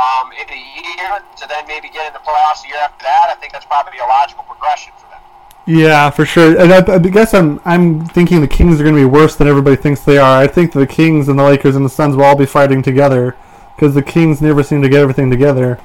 um, 0.00 0.32
in 0.32 0.48
a 0.48 0.60
year 0.80 1.20
to 1.36 1.48
then 1.48 1.66
maybe 1.68 1.88
get 1.88 2.06
in 2.06 2.12
the 2.12 2.24
playoffs 2.24 2.64
a 2.64 2.68
year 2.68 2.78
after 2.80 3.04
that, 3.04 3.28
I 3.28 3.34
think 3.34 3.52
that's 3.52 3.66
probably 3.66 3.98
a 3.98 4.06
logical 4.06 4.44
progression 4.44 4.92
for 4.96 5.08
them. 5.10 5.20
Yeah, 5.66 6.08
for 6.10 6.24
sure. 6.24 6.58
And 6.58 6.72
I, 6.72 6.94
I 6.94 6.98
guess 6.98 7.34
I'm 7.34 7.60
I'm 7.64 8.06
thinking 8.06 8.40
the 8.40 8.48
Kings 8.48 8.80
are 8.80 8.84
going 8.84 8.96
to 8.96 9.00
be 9.00 9.06
worse 9.06 9.36
than 9.36 9.46
everybody 9.46 9.76
thinks 9.76 10.00
they 10.00 10.18
are. 10.18 10.40
I 10.40 10.46
think 10.46 10.72
the 10.72 10.86
Kings 10.86 11.28
and 11.28 11.38
the 11.38 11.44
Lakers 11.44 11.76
and 11.76 11.84
the 11.84 11.90
Suns 11.90 12.16
will 12.16 12.24
all 12.24 12.36
be 12.36 12.46
fighting 12.46 12.82
together 12.82 13.36
because 13.76 13.94
the 13.94 14.02
Kings 14.02 14.40
never 14.40 14.62
seem 14.62 14.80
to 14.82 14.88
get 14.88 15.00
everything 15.00 15.30
together. 15.30 15.78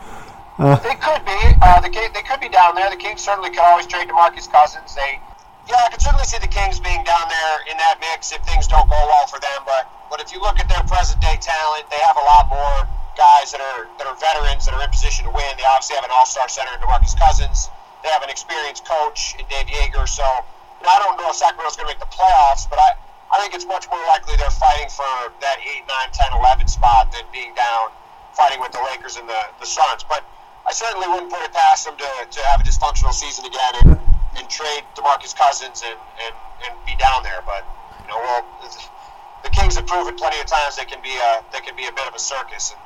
Uh, 0.58 0.80
they 0.80 0.96
could 0.96 1.24
be. 1.26 1.36
Uh, 1.62 1.82
the 1.82 1.92
they 1.92 2.24
could 2.24 2.40
be 2.40 2.48
down 2.48 2.76
there. 2.76 2.90
The 2.90 2.96
Kings 2.96 3.20
certainly 3.20 3.50
could 3.50 3.60
always 3.60 3.86
trade 3.86 4.08
DeMarcus 4.08 4.50
Cousins. 4.50 4.96
They, 4.96 5.20
yeah, 5.68 5.76
I 5.86 5.90
could 5.92 6.02
certainly 6.02 6.24
see 6.24 6.40
the 6.40 6.48
Kings 6.48 6.80
being 6.80 7.04
down 7.04 7.28
there 7.28 7.56
in 7.70 7.76
that 7.76 8.00
mix 8.00 8.32
if 8.32 8.40
things 8.48 8.68
don't 8.68 8.90
go 8.90 8.96
well 8.96 9.28
for 9.28 9.40
them. 9.40 9.60
But 9.66 9.92
but 10.10 10.22
if 10.22 10.32
you 10.32 10.40
look 10.40 10.60
at 10.60 10.70
their 10.70 10.84
present 10.88 11.20
day 11.20 11.36
talent, 11.42 11.90
they 11.92 12.00
have 12.00 12.16
a 12.16 12.24
lot 12.24 12.48
more 12.48 12.88
guys 13.16 13.52
that 13.52 13.60
are 13.60 13.88
that 13.98 14.08
are 14.08 14.16
veterans 14.16 14.68
that 14.68 14.76
are 14.76 14.84
in 14.84 14.92
position 14.92 15.26
to 15.26 15.32
win. 15.32 15.50
They 15.58 15.66
obviously 15.66 15.96
have 15.96 16.06
an 16.06 16.14
all 16.14 16.28
star 16.28 16.48
center 16.48 16.72
in 16.76 16.80
DeMarcus 16.80 17.18
Cousins. 17.18 17.72
They 18.04 18.10
have 18.14 18.22
an 18.22 18.30
experienced 18.30 18.86
coach 18.86 19.36
in 19.40 19.48
Dave 19.50 19.66
Joerger. 19.66 20.08
So 20.08 20.24
you 20.24 20.84
know, 20.86 20.92
I 20.92 21.00
don't 21.00 21.18
know 21.18 21.32
if 21.32 21.40
Sacramento's 21.40 21.76
going 21.76 21.90
to 21.90 21.94
make 21.96 22.04
the 22.04 22.12
playoffs, 22.12 22.70
but 22.70 22.78
I, 22.78 22.94
I 23.32 23.42
think 23.42 23.56
it's 23.56 23.66
much 23.66 23.90
more 23.90 24.02
likely 24.06 24.36
they're 24.38 24.54
fighting 24.54 24.92
for 24.92 25.34
that 25.42 25.58
8, 25.64 25.88
9, 25.88 26.36
10, 26.36 26.40
11 26.40 26.68
spot 26.68 27.12
than 27.12 27.26
being 27.34 27.56
down 27.56 27.90
fighting 28.36 28.60
with 28.60 28.72
the 28.76 28.84
Lakers 28.92 29.16
and 29.16 29.28
the, 29.28 29.42
the 29.60 29.66
Suns. 29.66 30.04
But 30.04 30.28
I 30.68 30.74
certainly 30.74 31.08
wouldn't 31.08 31.32
put 31.32 31.42
it 31.42 31.54
past 31.54 31.86
them 31.88 31.96
to, 31.98 32.10
to 32.30 32.40
have 32.46 32.60
a 32.60 32.64
dysfunctional 32.64 33.14
season 33.14 33.46
again 33.46 33.74
and, 33.82 34.00
and 34.38 34.46
trade 34.50 34.84
DeMarcus 34.96 35.36
Cousins 35.36 35.82
and, 35.86 35.98
and, 36.22 36.36
and 36.68 36.74
be 36.86 36.96
down 37.00 37.24
there. 37.24 37.42
But, 37.46 37.64
you 38.04 38.10
know, 38.12 38.20
well, 38.20 38.46
the 39.44 39.50
Kings 39.50 39.76
have 39.76 39.88
proven 39.88 40.16
plenty 40.16 40.40
of 40.40 40.48
times 40.48 40.76
they 40.76 40.86
can 40.86 41.02
be 41.02 41.16
a, 41.16 41.42
they 41.54 41.64
can 41.64 41.76
be 41.76 41.88
a 41.88 41.94
bit 41.96 42.08
of 42.08 42.14
a 42.14 42.20
circus. 42.20 42.76
And 42.76 42.82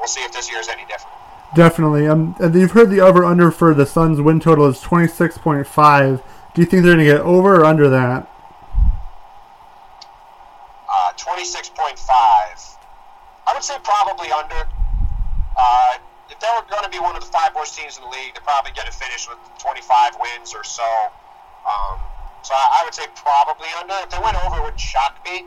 we'll 0.00 0.08
see 0.08 0.24
if 0.24 0.32
this 0.32 0.50
year 0.50 0.58
is 0.58 0.68
any 0.68 0.82
different. 0.86 1.14
Definitely. 1.54 2.06
Um, 2.06 2.34
you've 2.40 2.72
heard 2.72 2.90
the 2.90 3.00
over 3.00 3.24
under 3.24 3.50
for 3.50 3.74
the 3.74 3.84
Suns' 3.84 4.20
win 4.20 4.40
total 4.40 4.66
is 4.66 4.80
twenty 4.80 5.08
six 5.08 5.36
point 5.36 5.66
five. 5.66 6.22
Do 6.54 6.62
you 6.62 6.66
think 6.66 6.82
they're 6.82 6.94
going 6.94 7.06
to 7.06 7.12
get 7.12 7.20
over 7.20 7.60
or 7.60 7.64
under 7.64 7.90
that? 7.90 8.30
Uh, 10.86 11.10
twenty 11.16 11.44
six 11.44 11.68
point 11.68 11.98
five. 11.98 12.58
I 13.46 13.54
would 13.54 13.62
say 13.62 13.76
probably 13.82 14.30
under. 14.30 14.62
Uh, 15.58 15.98
if 16.30 16.38
they 16.38 16.46
were 16.54 16.62
going 16.70 16.84
to 16.84 16.90
be 16.90 17.02
one 17.02 17.18
of 17.18 17.22
the 17.22 17.30
five 17.34 17.50
worst 17.54 17.76
teams 17.76 17.98
in 17.98 18.04
the 18.06 18.10
league, 18.10 18.32
they're 18.32 18.46
probably 18.46 18.70
going 18.70 18.86
to 18.86 18.94
finish 18.94 19.28
with 19.28 19.38
twenty 19.58 19.82
five 19.82 20.14
wins 20.22 20.54
or 20.54 20.62
so. 20.62 20.86
Um, 21.66 21.98
so 22.46 22.54
I, 22.54 22.80
I 22.80 22.84
would 22.86 22.94
say 22.94 23.10
probably 23.18 23.68
under. 23.74 23.98
If 24.06 24.10
they 24.14 24.22
went 24.22 24.38
over, 24.46 24.62
it 24.62 24.64
would 24.70 24.78
shock 24.78 25.18
me. 25.26 25.44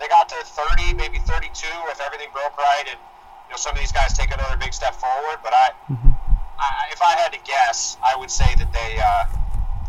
They 0.00 0.08
got 0.08 0.32
to 0.32 0.40
thirty, 0.48 0.96
maybe 0.96 1.20
thirty 1.28 1.52
two, 1.52 1.76
if 1.92 2.00
everything 2.00 2.32
broke 2.32 2.56
right 2.56 2.88
and 2.88 2.98
know, 3.52 3.56
some 3.56 3.72
of 3.72 3.78
these 3.78 3.92
guys 3.92 4.12
take 4.16 4.32
another 4.32 4.56
big 4.56 4.72
step 4.72 4.94
forward. 4.94 5.38
But 5.42 5.52
I, 5.54 5.70
mm-hmm. 5.90 6.10
I 6.58 6.88
if 6.90 7.00
I 7.00 7.16
had 7.16 7.32
to 7.32 7.38
guess, 7.44 7.96
I 8.04 8.16
would 8.16 8.30
say 8.30 8.54
that 8.56 8.72
they, 8.72 8.98
uh, 8.98 9.24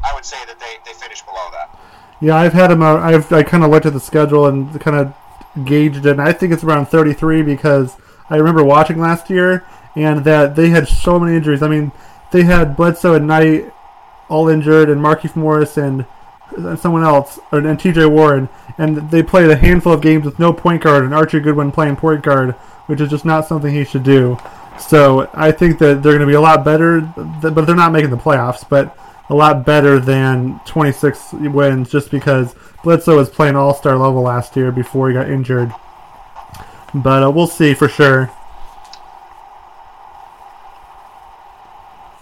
I 0.06 0.14
would 0.14 0.26
say 0.26 0.38
that 0.46 0.60
they, 0.60 0.78
they 0.86 0.94
finish 0.94 1.22
below 1.24 1.50
that. 1.52 1.80
Yeah, 2.22 2.36
I've 2.36 2.54
had 2.54 2.70
them. 2.70 2.82
Uh, 2.82 2.98
I've 2.98 3.32
I 3.32 3.44
kind 3.44 3.64
of 3.64 3.72
looked 3.72 3.86
at 3.86 3.94
the 3.94 4.00
schedule 4.00 4.46
and 4.48 4.80
kind 4.80 4.98
of 4.98 5.66
gauged 5.66 6.06
it. 6.06 6.12
And 6.12 6.22
I 6.22 6.34
think 6.34 6.54
it's 6.54 6.64
around 6.64 6.88
33 6.88 7.42
because 7.44 7.96
I 8.30 8.38
remember 8.38 8.64
watching 8.64 9.00
last 9.00 9.30
year 9.30 9.66
and 9.96 10.24
that 10.26 10.56
they 10.56 10.70
had 10.70 10.88
so 10.88 11.20
many 11.20 11.36
injuries. 11.36 11.62
I 11.62 11.68
mean, 11.68 11.92
they 12.32 12.44
had 12.44 12.76
Bledsoe 12.76 13.14
and 13.14 13.28
Knight 13.28 13.72
all 14.30 14.50
injured, 14.50 14.90
and 14.90 15.00
Markieff 15.02 15.36
Morris 15.36 15.78
and 15.78 16.06
someone 16.80 17.04
else, 17.04 17.40
and 17.52 17.80
T.J. 17.80 18.06
Warren, 18.06 18.50
and 18.78 19.12
they 19.12 19.22
played 19.22 19.50
a 19.50 19.56
handful 19.56 19.94
of 19.94 20.02
games 20.02 20.26
with 20.26 20.40
no 20.40 20.54
point 20.54 20.82
guard, 20.82 21.04
and 21.04 21.14
Archie 21.14 21.40
Goodwin 21.40 21.72
playing 21.72 21.96
point 21.98 22.24
guard 22.24 22.56
which 22.88 23.02
is 23.02 23.10
just 23.10 23.26
not 23.26 23.48
something 23.48 23.74
he 23.74 23.84
should 23.84 24.04
do. 24.04 24.38
So 24.80 25.30
I 25.34 25.52
think 25.52 25.80
that 25.80 26.02
they're 26.02 26.14
going 26.14 26.20
to 26.20 26.28
be 26.28 26.34
a 26.34 26.42
lot 26.42 26.66
better, 26.66 27.02
but 27.02 27.66
they're 27.66 27.76
not 27.76 27.92
making 27.92 28.10
the 28.10 28.18
playoffs, 28.18 28.68
but 28.68 28.98
a 29.30 29.36
lot 29.36 29.66
better 29.66 30.00
than 30.00 30.60
26 30.66 31.34
wins 31.34 31.90
just 31.90 32.12
because 32.12 32.56
Bledsoe 32.84 33.16
was 33.16 33.30
playing 33.30 33.56
all 33.56 33.74
star 33.74 33.98
level 33.98 34.22
last 34.24 34.56
year 34.56 34.72
before 34.72 35.08
he 35.08 35.14
got 35.14 35.30
injured. 35.30 35.74
But 36.94 37.24
uh, 37.24 37.32
we'll 37.32 37.48
see 37.48 37.74
for 37.74 37.88
sure. 37.88 38.30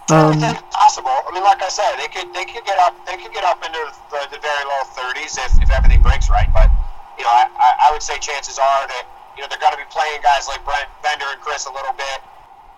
Um, 0.10 0.39
possible. 0.72 1.10
I 1.10 1.32
mean, 1.34 1.44
like 1.44 1.62
I 1.63 1.70
said, 1.70 1.96
they 1.96 2.08
could 2.08 2.34
they 2.34 2.44
could 2.44 2.65
get 2.65 2.77
up 2.80 2.94
they 3.08 3.15
could 3.15 3.32
get 3.32 3.44
up 3.44 3.63
into 3.63 3.80
the, 4.12 4.27
the 4.36 4.39
very 4.39 4.63
low 4.65 4.84
30s 4.91 5.39
if, 5.39 5.63
if 5.63 5.72
everything 5.72 6.01
breaks 6.01 6.30
right. 6.30 6.51
But 6.53 6.70
you 7.18 7.24
know, 7.24 7.32
I, 7.32 7.48
I 7.88 7.91
would 7.91 8.03
say 8.03 8.20
chances 8.20 8.60
are 8.60 8.88
that 8.88 9.08
you 9.36 9.42
know, 9.42 9.48
they're 9.48 9.62
going 9.62 9.74
to 9.76 9.82
be 9.82 9.90
playing 9.90 10.20
guys 10.22 10.48
like 10.48 10.64
Brent 10.66 10.90
Bender 11.04 11.28
and 11.32 11.40
Chriss 11.42 11.68
a 11.68 11.74
little 11.74 11.94
bit. 11.94 12.20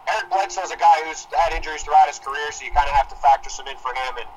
Eric 0.09 0.29
Bledsoe 0.29 0.63
is 0.63 0.71
a 0.71 0.77
guy 0.77 1.03
who's 1.07 1.25
had 1.31 1.53
injuries 1.53 1.83
throughout 1.83 2.07
his 2.07 2.19
career, 2.19 2.51
so 2.51 2.65
you 2.65 2.71
kind 2.71 2.87
of 2.89 2.95
have 2.95 3.07
to 3.07 3.15
factor 3.15 3.49
some 3.49 3.67
in 3.67 3.77
for 3.77 3.95
him. 3.95 4.19
And 4.19 4.29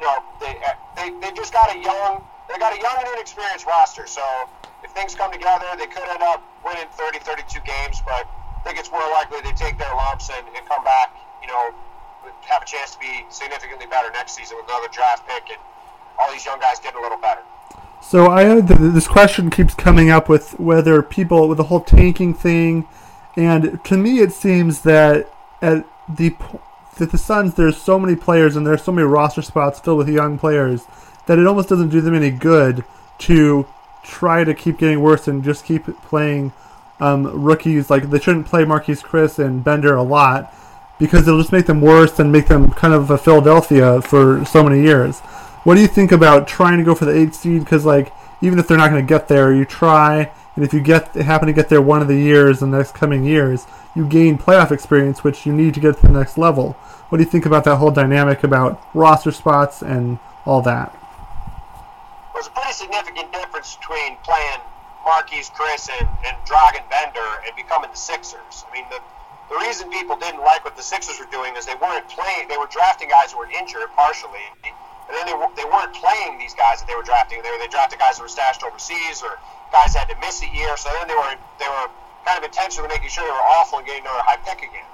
you 0.00 0.06
know, 0.06 0.20
they 0.38 0.52
they 0.96 1.06
they 1.20 1.30
just 1.32 1.52
got 1.52 1.74
a 1.74 1.78
young 1.80 2.20
they 2.48 2.58
got 2.60 2.76
a 2.76 2.80
young 2.80 2.96
and 3.00 3.08
inexperienced 3.16 3.64
roster, 3.66 4.06
so 4.06 4.22
if 4.84 4.92
things 4.92 5.14
come 5.16 5.32
together, 5.32 5.64
they 5.78 5.88
could 5.88 6.04
end 6.04 6.22
up 6.22 6.44
winning 6.64 6.86
30, 6.92 7.18
32 7.20 7.60
games, 7.64 8.02
but 8.04 8.28
I 8.28 8.60
think 8.68 8.78
it's 8.78 8.92
more 8.92 9.04
likely 9.16 9.40
they 9.40 9.56
take 9.56 9.78
their 9.78 9.92
lumps 9.96 10.28
and, 10.28 10.44
and 10.54 10.68
come 10.68 10.84
back, 10.84 11.16
you 11.40 11.48
know, 11.48 11.72
have 12.48 12.62
a 12.62 12.66
chance 12.66 12.92
to 12.92 13.00
be 13.00 13.24
significantly 13.30 13.86
better 13.86 14.12
next 14.12 14.36
season 14.36 14.58
with 14.60 14.68
another 14.68 14.88
draft 14.92 15.26
pick 15.26 15.48
and 15.48 15.60
all 16.20 16.30
these 16.32 16.44
young 16.44 16.60
guys 16.60 16.78
getting 16.80 17.00
a 17.00 17.02
little 17.02 17.18
better. 17.18 17.40
So 18.06 18.26
I 18.26 18.44
know 18.44 18.60
that 18.60 18.92
this 18.92 19.08
question 19.08 19.48
keeps 19.48 19.74
coming 19.74 20.10
up 20.10 20.28
with 20.28 20.60
whether 20.60 21.02
people 21.02 21.48
with 21.48 21.56
the 21.56 21.64
whole 21.64 21.80
tanking 21.80 22.34
thing, 22.34 22.86
and 23.34 23.82
to 23.84 23.96
me 23.96 24.20
it 24.20 24.32
seems 24.32 24.82
that 24.82 25.32
at 25.62 25.86
the 26.08 26.36
that 26.98 27.10
the 27.10 27.18
Suns 27.18 27.54
there's 27.54 27.78
so 27.78 27.98
many 27.98 28.14
players 28.14 28.56
and 28.56 28.66
there's 28.66 28.82
so 28.82 28.92
many 28.92 29.06
roster 29.06 29.40
spots 29.40 29.80
filled 29.80 29.98
with 29.98 30.08
young 30.08 30.38
players 30.38 30.84
that 31.26 31.38
it 31.38 31.46
almost 31.46 31.70
doesn't 31.70 31.88
do 31.88 32.02
them 32.02 32.14
any 32.14 32.30
good 32.30 32.84
to 33.20 33.66
try 34.04 34.44
to 34.44 34.52
keep 34.52 34.78
getting 34.78 35.00
worse 35.00 35.26
and 35.26 35.42
just 35.42 35.64
keep 35.64 35.86
playing 36.02 36.52
um, 37.00 37.42
rookies. 37.42 37.88
Like 37.88 38.10
they 38.10 38.20
shouldn't 38.20 38.46
play 38.46 38.64
Marquese 38.64 39.02
Chriss 39.02 39.42
and 39.42 39.64
Bender 39.64 39.96
a 39.96 40.02
lot 40.02 40.54
because 40.98 41.26
it'll 41.26 41.40
just 41.40 41.52
make 41.52 41.66
them 41.66 41.80
worse 41.80 42.18
and 42.18 42.30
make 42.30 42.48
them 42.48 42.70
kind 42.72 42.92
of 42.92 43.10
a 43.10 43.16
Philadelphia 43.16 44.02
for 44.02 44.44
so 44.44 44.62
many 44.62 44.82
years. 44.82 45.20
What 45.64 45.76
do 45.76 45.80
you 45.80 45.88
think 45.88 46.12
about 46.12 46.46
trying 46.46 46.76
to 46.76 46.84
go 46.84 46.94
for 46.94 47.06
the 47.06 47.16
eight 47.18 47.34
seed? 47.34 47.64
Because 47.64 47.86
like 47.86 48.12
even 48.42 48.58
if 48.58 48.68
they're 48.68 48.76
not 48.76 48.90
going 48.90 49.04
to 49.04 49.08
get 49.08 49.28
there, 49.28 49.52
you 49.54 49.64
try, 49.64 50.30
and 50.54 50.64
if 50.64 50.74
you 50.74 50.80
get 50.80 51.14
happen 51.14 51.46
to 51.46 51.54
get 51.54 51.70
there 51.70 51.80
one 51.80 52.02
of 52.02 52.08
the 52.08 52.16
years 52.16 52.60
in 52.60 52.70
the 52.70 52.76
next 52.76 52.94
coming 52.94 53.24
years, 53.24 53.66
you 53.96 54.06
gain 54.06 54.36
playoff 54.36 54.70
experience, 54.70 55.24
which 55.24 55.46
you 55.46 55.54
need 55.54 55.72
to 55.72 55.80
get 55.80 55.96
to 55.96 56.02
the 56.02 56.12
next 56.12 56.36
level. 56.36 56.72
What 57.08 57.16
do 57.16 57.24
you 57.24 57.30
think 57.30 57.46
about 57.46 57.64
that 57.64 57.76
whole 57.76 57.90
dynamic 57.90 58.44
about 58.44 58.78
roster 58.92 59.32
spots 59.32 59.80
and 59.80 60.18
all 60.44 60.60
that? 60.62 60.92
There's 62.34 62.48
a 62.48 62.50
pretty 62.50 62.72
significant 62.72 63.32
difference 63.32 63.76
between 63.76 64.18
playing 64.22 64.60
Marquese 65.06 65.50
Chriss 65.56 65.88
and, 65.98 66.08
and 66.26 66.36
Dragan 66.44 66.84
Bender 66.90 67.40
and 67.46 67.56
becoming 67.56 67.88
the 67.90 67.96
Sixers. 67.96 68.66
I 68.68 68.74
mean, 68.74 68.84
the, 68.90 69.00
the 69.48 69.56
reason 69.64 69.88
people 69.88 70.16
didn't 70.18 70.40
like 70.40 70.62
what 70.62 70.76
the 70.76 70.82
Sixers 70.82 71.18
were 71.18 71.30
doing 71.32 71.56
is 71.56 71.64
they 71.64 71.78
weren't 71.80 72.08
playing, 72.10 72.48
they 72.48 72.58
were 72.58 72.68
drafting 72.68 73.08
guys 73.08 73.32
who 73.32 73.38
were 73.38 73.48
injured 73.48 73.88
partially 73.96 74.44
and 75.08 75.12
then 75.12 75.24
they, 75.28 75.36
they 75.60 75.68
weren't 75.68 75.92
playing 75.92 76.38
these 76.38 76.54
guys 76.54 76.80
that 76.80 76.88
they 76.88 76.96
were 76.96 77.04
drafting. 77.04 77.42
They, 77.44 77.50
were, 77.50 77.60
they 77.60 77.68
drafted 77.68 77.98
guys 77.98 78.16
that 78.16 78.24
were 78.24 78.32
stashed 78.32 78.64
overseas 78.64 79.20
or 79.20 79.36
guys 79.72 79.92
that 79.92 80.08
had 80.08 80.10
to 80.14 80.18
miss 80.20 80.40
a 80.40 80.48
year. 80.48 80.76
So 80.76 80.88
then 80.96 81.08
they 81.08 81.18
were 81.18 81.36
they 81.60 81.68
were 81.68 81.88
kind 82.24 82.40
of 82.40 82.44
intentionally 82.44 82.88
making 82.88 83.12
sure 83.12 83.24
they 83.24 83.36
were 83.36 83.48
awful 83.60 83.78
and 83.78 83.86
getting 83.86 84.02
another 84.02 84.24
high 84.24 84.40
pick 84.40 84.64
again. 84.64 84.88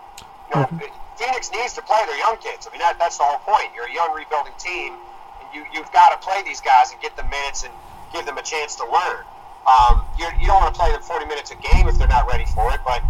You 0.50 0.54
know, 0.58 0.66
mm-hmm. 0.66 0.90
Phoenix 1.14 1.52
needs 1.54 1.74
to 1.78 1.82
play 1.82 2.02
their 2.10 2.18
young 2.18 2.40
kids. 2.42 2.66
I 2.66 2.72
mean, 2.72 2.80
that, 2.80 2.98
that's 2.98 3.20
the 3.20 3.24
whole 3.28 3.38
point. 3.46 3.70
You're 3.76 3.86
a 3.86 3.94
young 3.94 4.10
rebuilding 4.16 4.56
team, 4.58 4.98
and 5.38 5.46
you 5.54 5.62
you've 5.70 5.92
got 5.92 6.10
to 6.10 6.18
play 6.18 6.42
these 6.42 6.60
guys 6.60 6.90
and 6.90 6.98
get 6.98 7.14
them 7.14 7.30
minutes 7.30 7.62
and 7.62 7.72
give 8.10 8.26
them 8.26 8.38
a 8.38 8.42
chance 8.42 8.74
to 8.82 8.84
learn. 8.88 9.22
Um, 9.68 10.02
you, 10.18 10.26
you 10.40 10.48
don't 10.48 10.58
want 10.58 10.74
to 10.74 10.78
play 10.80 10.90
them 10.90 11.02
40 11.04 11.26
minutes 11.26 11.52
a 11.52 11.58
game 11.60 11.86
if 11.86 12.00
they're 12.00 12.08
not 12.08 12.26
ready 12.26 12.48
for 12.56 12.72
it. 12.72 12.80
But 12.82 13.04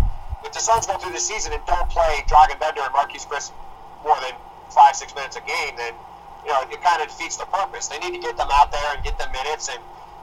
if 0.45 0.53
the 0.53 0.59
Suns 0.59 0.87
go 0.87 0.99
through 0.99 1.15
the 1.15 1.23
season 1.23 1.55
and 1.55 1.63
don't 1.65 1.89
play 1.89 2.27
Dragan 2.27 2.59
Bender 2.59 2.83
and 2.83 2.93
Marquese 2.93 3.25
Chriss 3.31 3.55
more 4.03 4.19
than 4.21 4.35
five 4.69 4.97
six 4.97 5.15
minutes 5.15 5.37
a 5.37 5.45
game, 5.47 5.79
then 5.79 5.95
you 6.45 6.51
know, 6.51 6.63
it 6.63 6.81
kind 6.83 7.03
of 7.03 7.09
defeats 7.09 7.37
the 7.37 7.47
purpose. 7.47 7.89
They 7.89 7.99
need 7.99 8.15
to 8.15 8.23
get 8.23 8.37
them 8.37 8.49
out 8.53 8.73
there 8.73 8.95
and 8.95 9.03
get 9.05 9.19
them 9.19 9.31
minutes 9.33 9.69
and 9.69 9.79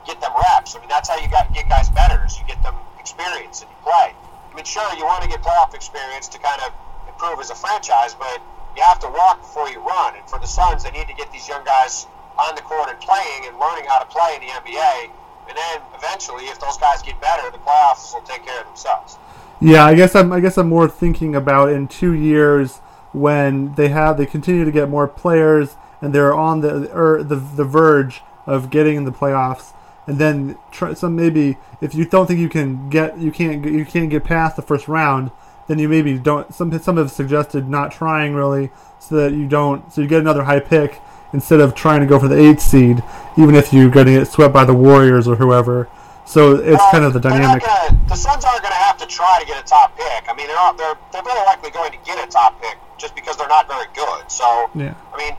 get 0.05 0.19
them 0.21 0.31
reps. 0.33 0.75
I 0.75 0.79
mean, 0.79 0.89
that's 0.89 1.09
how 1.09 1.17
you 1.19 1.29
got 1.29 1.53
get 1.53 1.69
guys 1.69 1.89
better 1.89 2.23
is 2.25 2.39
you 2.39 2.45
get 2.47 2.61
them 2.63 2.75
experience 2.99 3.61
and 3.61 3.69
you 3.69 3.77
play. 3.83 4.13
I 4.15 4.53
mean, 4.55 4.65
sure, 4.65 4.87
you 4.97 5.05
want 5.05 5.23
to 5.23 5.29
get 5.29 5.41
playoff 5.41 5.73
experience 5.73 6.27
to 6.29 6.39
kind 6.39 6.61
of 6.65 6.73
improve 7.07 7.39
as 7.39 7.49
a 7.51 7.55
franchise, 7.55 8.15
but 8.15 8.41
you 8.75 8.83
have 8.83 8.99
to 8.99 9.09
walk 9.09 9.41
before 9.41 9.69
you 9.69 9.79
run. 9.79 10.15
And 10.15 10.27
for 10.29 10.39
the 10.39 10.47
Suns, 10.47 10.83
they 10.83 10.91
need 10.91 11.07
to 11.07 11.13
get 11.13 11.31
these 11.31 11.47
young 11.47 11.63
guys 11.65 12.07
on 12.37 12.55
the 12.55 12.61
court 12.61 12.89
and 12.89 12.99
playing 12.99 13.45
and 13.45 13.57
learning 13.59 13.85
how 13.85 13.99
to 13.99 14.05
play 14.05 14.35
in 14.35 14.41
the 14.41 14.53
NBA. 14.53 15.09
And 15.49 15.57
then 15.57 15.81
eventually, 15.95 16.45
if 16.45 16.59
those 16.59 16.77
guys 16.77 17.01
get 17.01 17.19
better, 17.21 17.49
the 17.51 17.57
playoffs 17.59 18.13
will 18.13 18.21
take 18.21 18.45
care 18.45 18.61
of 18.61 18.67
themselves. 18.67 19.17
Yeah, 19.59 19.85
I 19.85 19.95
guess 19.95 20.13
I'm. 20.13 20.31
I 20.31 20.39
guess 20.39 20.57
I'm 20.57 20.69
more 20.69 20.87
thinking 20.87 21.35
about 21.35 21.69
in 21.69 21.87
two 21.87 22.13
years 22.13 22.77
when 23.11 23.73
they 23.73 23.87
have 23.89 24.17
they 24.17 24.25
continue 24.25 24.63
to 24.65 24.71
get 24.71 24.89
more 24.89 25.07
players 25.07 25.75
and 26.01 26.13
they're 26.13 26.33
on 26.33 26.61
the 26.61 26.91
or 26.91 27.15
er, 27.15 27.23
the 27.23 27.35
the 27.35 27.65
verge 27.65 28.21
of 28.45 28.69
getting 28.69 28.95
in 28.95 29.05
the 29.05 29.11
playoffs. 29.11 29.73
And 30.05 30.19
then 30.19 30.57
try, 30.71 30.93
some 30.93 31.17
maybe 31.17 31.57
if 31.81 31.93
you 31.93 32.05
don't 32.05 32.27
think 32.27 32.39
you 32.39 32.49
can 32.49 32.89
get 32.89 33.17
you 33.17 33.31
can't 33.31 33.65
you 33.65 33.85
can't 33.85 34.09
get 34.09 34.23
past 34.23 34.55
the 34.55 34.61
first 34.61 34.87
round, 34.87 35.31
then 35.67 35.79
you 35.79 35.89
maybe 35.89 36.17
don't. 36.17 36.53
Some 36.53 36.77
some 36.79 36.97
have 36.97 37.11
suggested 37.11 37.67
not 37.67 37.91
trying 37.91 38.33
really, 38.33 38.71
so 38.99 39.15
that 39.15 39.33
you 39.33 39.47
don't 39.47 39.91
so 39.91 40.01
you 40.01 40.07
get 40.07 40.21
another 40.21 40.43
high 40.43 40.61
pick 40.61 41.01
instead 41.33 41.59
of 41.59 41.75
trying 41.75 41.99
to 41.99 42.05
go 42.07 42.19
for 42.19 42.27
the 42.29 42.39
eighth 42.39 42.61
seed, 42.61 43.03
even 43.37 43.53
if 43.53 43.73
you're 43.73 43.89
going 43.89 44.05
to 44.05 44.13
get 44.13 44.27
swept 44.27 44.53
by 44.53 44.63
the 44.63 44.73
Warriors 44.73 45.27
or 45.27 45.35
whoever. 45.35 45.89
So 46.25 46.55
it's 46.55 46.83
kind 46.91 47.05
of 47.05 47.13
the 47.13 47.19
dynamic. 47.19 47.63
Gonna, 47.63 47.99
the 48.07 48.15
Suns 48.15 48.43
aren't 48.43 48.61
going 48.61 48.73
to 48.73 48.83
have 48.83 48.97
to 48.97 49.05
try 49.05 49.39
to 49.39 49.45
get 49.45 49.63
a 49.63 49.65
top 49.65 49.95
pick. 49.95 50.25
I 50.27 50.33
mean, 50.35 50.47
they're, 50.47 50.73
they're 50.75 50.97
they're 51.11 51.23
very 51.23 51.45
likely 51.45 51.71
going 51.71 51.91
to 51.91 51.97
get 52.05 52.21
a 52.21 52.29
top 52.29 52.61
pick 52.61 52.77
just 52.97 53.15
because 53.15 53.37
they're 53.37 53.47
not 53.47 53.67
very 53.67 53.87
good. 53.93 54.29
So 54.29 54.69
yeah. 54.75 54.93
I 55.13 55.17
mean, 55.17 55.35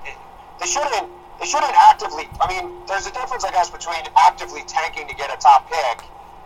they 0.60 0.66
shouldn't 0.66 1.08
they 1.40 1.46
shouldn't 1.46 1.74
actively. 1.74 2.26
I 2.40 2.50
mean, 2.50 2.74
there's 2.86 3.06
a 3.06 3.12
difference, 3.12 3.44
I 3.44 3.50
guess, 3.50 3.70
between 3.70 4.02
actively 4.18 4.62
tanking 4.66 5.06
to 5.06 5.14
get 5.14 5.32
a 5.32 5.38
top 5.38 5.70
pick 5.70 6.02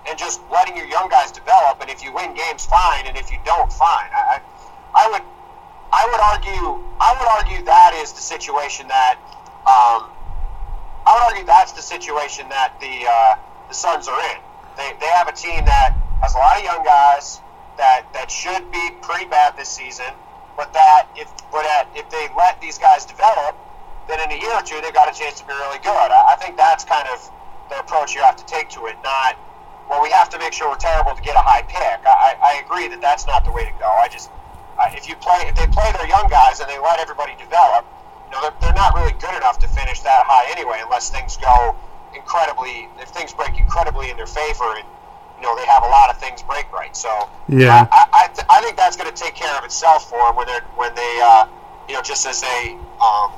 and 0.06 0.18
just 0.18 0.40
letting 0.50 0.76
your 0.76 0.86
young 0.86 1.08
guys 1.08 1.32
develop. 1.32 1.80
And 1.80 1.88
if 1.88 2.04
you 2.04 2.12
win 2.12 2.34
games, 2.34 2.66
fine. 2.66 3.06
And 3.06 3.16
if 3.16 3.32
you 3.32 3.38
don't, 3.44 3.72
fine. 3.72 4.10
I, 4.12 4.40
I 4.94 5.08
would, 5.08 5.22
I 5.92 6.04
would 6.04 6.20
argue, 6.20 6.84
I 7.00 7.16
would 7.16 7.28
argue 7.28 7.64
that 7.64 7.94
is 7.94 8.12
the 8.12 8.20
situation 8.20 8.88
that, 8.88 9.16
um, 9.64 10.12
I 11.06 11.14
would 11.14 11.22
argue 11.32 11.46
that's 11.46 11.72
the 11.72 11.82
situation 11.82 12.48
that 12.50 12.78
the 12.80 13.06
uh, 13.08 13.36
the 13.68 13.74
Suns 13.74 14.08
are 14.08 14.20
in. 14.32 14.38
They, 14.76 14.92
they 15.00 15.08
have 15.08 15.28
a 15.28 15.32
team 15.32 15.64
that 15.64 15.96
has 16.20 16.34
a 16.34 16.38
lot 16.38 16.58
of 16.58 16.64
young 16.64 16.84
guys 16.84 17.40
that 17.78 18.04
that 18.12 18.30
should 18.30 18.70
be 18.70 18.90
pretty 19.00 19.24
bad 19.24 19.56
this 19.56 19.68
season, 19.68 20.12
but 20.56 20.72
that 20.74 21.08
if 21.16 21.32
but 21.50 21.64
at, 21.64 21.88
if 21.96 22.10
they 22.10 22.28
let 22.36 22.60
these 22.60 22.76
guys 22.76 23.06
develop 23.06 23.56
then 24.08 24.20
in 24.20 24.30
a 24.36 24.40
year 24.40 24.54
or 24.54 24.62
two 24.62 24.80
they've 24.80 24.94
got 24.94 25.08
a 25.08 25.16
chance 25.16 25.40
to 25.40 25.46
be 25.46 25.52
really 25.52 25.78
good. 25.78 26.08
I, 26.10 26.34
I 26.34 26.36
think 26.36 26.56
that's 26.56 26.84
kind 26.84 27.08
of 27.08 27.18
the 27.70 27.78
approach 27.80 28.14
you 28.14 28.22
have 28.22 28.36
to 28.36 28.46
take 28.46 28.68
to 28.70 28.86
it. 28.86 28.96
Not 29.02 29.36
well, 29.90 30.02
we 30.02 30.10
have 30.10 30.30
to 30.30 30.38
make 30.38 30.52
sure 30.52 30.70
we're 30.70 30.80
terrible 30.80 31.14
to 31.14 31.22
get 31.22 31.36
a 31.36 31.44
high 31.44 31.62
pick. 31.62 32.00
I, 32.06 32.36
I 32.40 32.62
agree 32.64 32.88
that 32.88 33.00
that's 33.00 33.26
not 33.26 33.44
the 33.44 33.52
way 33.52 33.64
to 33.64 33.74
go. 33.78 33.88
I 33.88 34.08
just 34.08 34.30
if 34.96 35.08
you 35.08 35.14
play 35.16 35.44
if 35.46 35.54
they 35.54 35.66
play 35.68 35.90
their 35.92 36.08
young 36.08 36.28
guys 36.28 36.60
and 36.60 36.68
they 36.68 36.78
let 36.78 36.98
everybody 36.98 37.32
develop, 37.38 37.86
you 38.26 38.32
know 38.32 38.40
they're, 38.42 38.56
they're 38.60 38.78
not 38.78 38.94
really 38.94 39.12
good 39.20 39.34
enough 39.36 39.58
to 39.60 39.68
finish 39.68 40.00
that 40.00 40.24
high 40.26 40.50
anyway, 40.50 40.80
unless 40.82 41.10
things 41.10 41.36
go 41.36 41.76
incredibly 42.14 42.88
if 43.00 43.08
things 43.08 43.32
break 43.32 43.58
incredibly 43.58 44.10
in 44.10 44.16
their 44.16 44.26
favor 44.26 44.76
and 44.76 44.84
you 45.36 45.42
know 45.42 45.56
they 45.56 45.66
have 45.66 45.82
a 45.82 45.88
lot 45.88 46.10
of 46.10 46.18
things 46.18 46.42
break 46.42 46.70
right. 46.72 46.96
So 46.96 47.28
yeah, 47.48 47.86
I 47.92 48.06
I, 48.12 48.26
th- 48.28 48.46
I 48.50 48.60
think 48.62 48.76
that's 48.76 48.96
going 48.96 49.12
to 49.12 49.16
take 49.16 49.34
care 49.34 49.56
of 49.58 49.64
itself 49.64 50.08
for 50.08 50.18
them 50.18 50.36
when 50.36 50.46
they 50.46 50.60
when 50.76 50.94
they 50.94 51.20
uh, 51.22 51.46
you 51.88 51.94
know 51.94 52.02
just 52.02 52.26
as 52.26 52.40
they 52.40 52.78
um, 53.00 53.32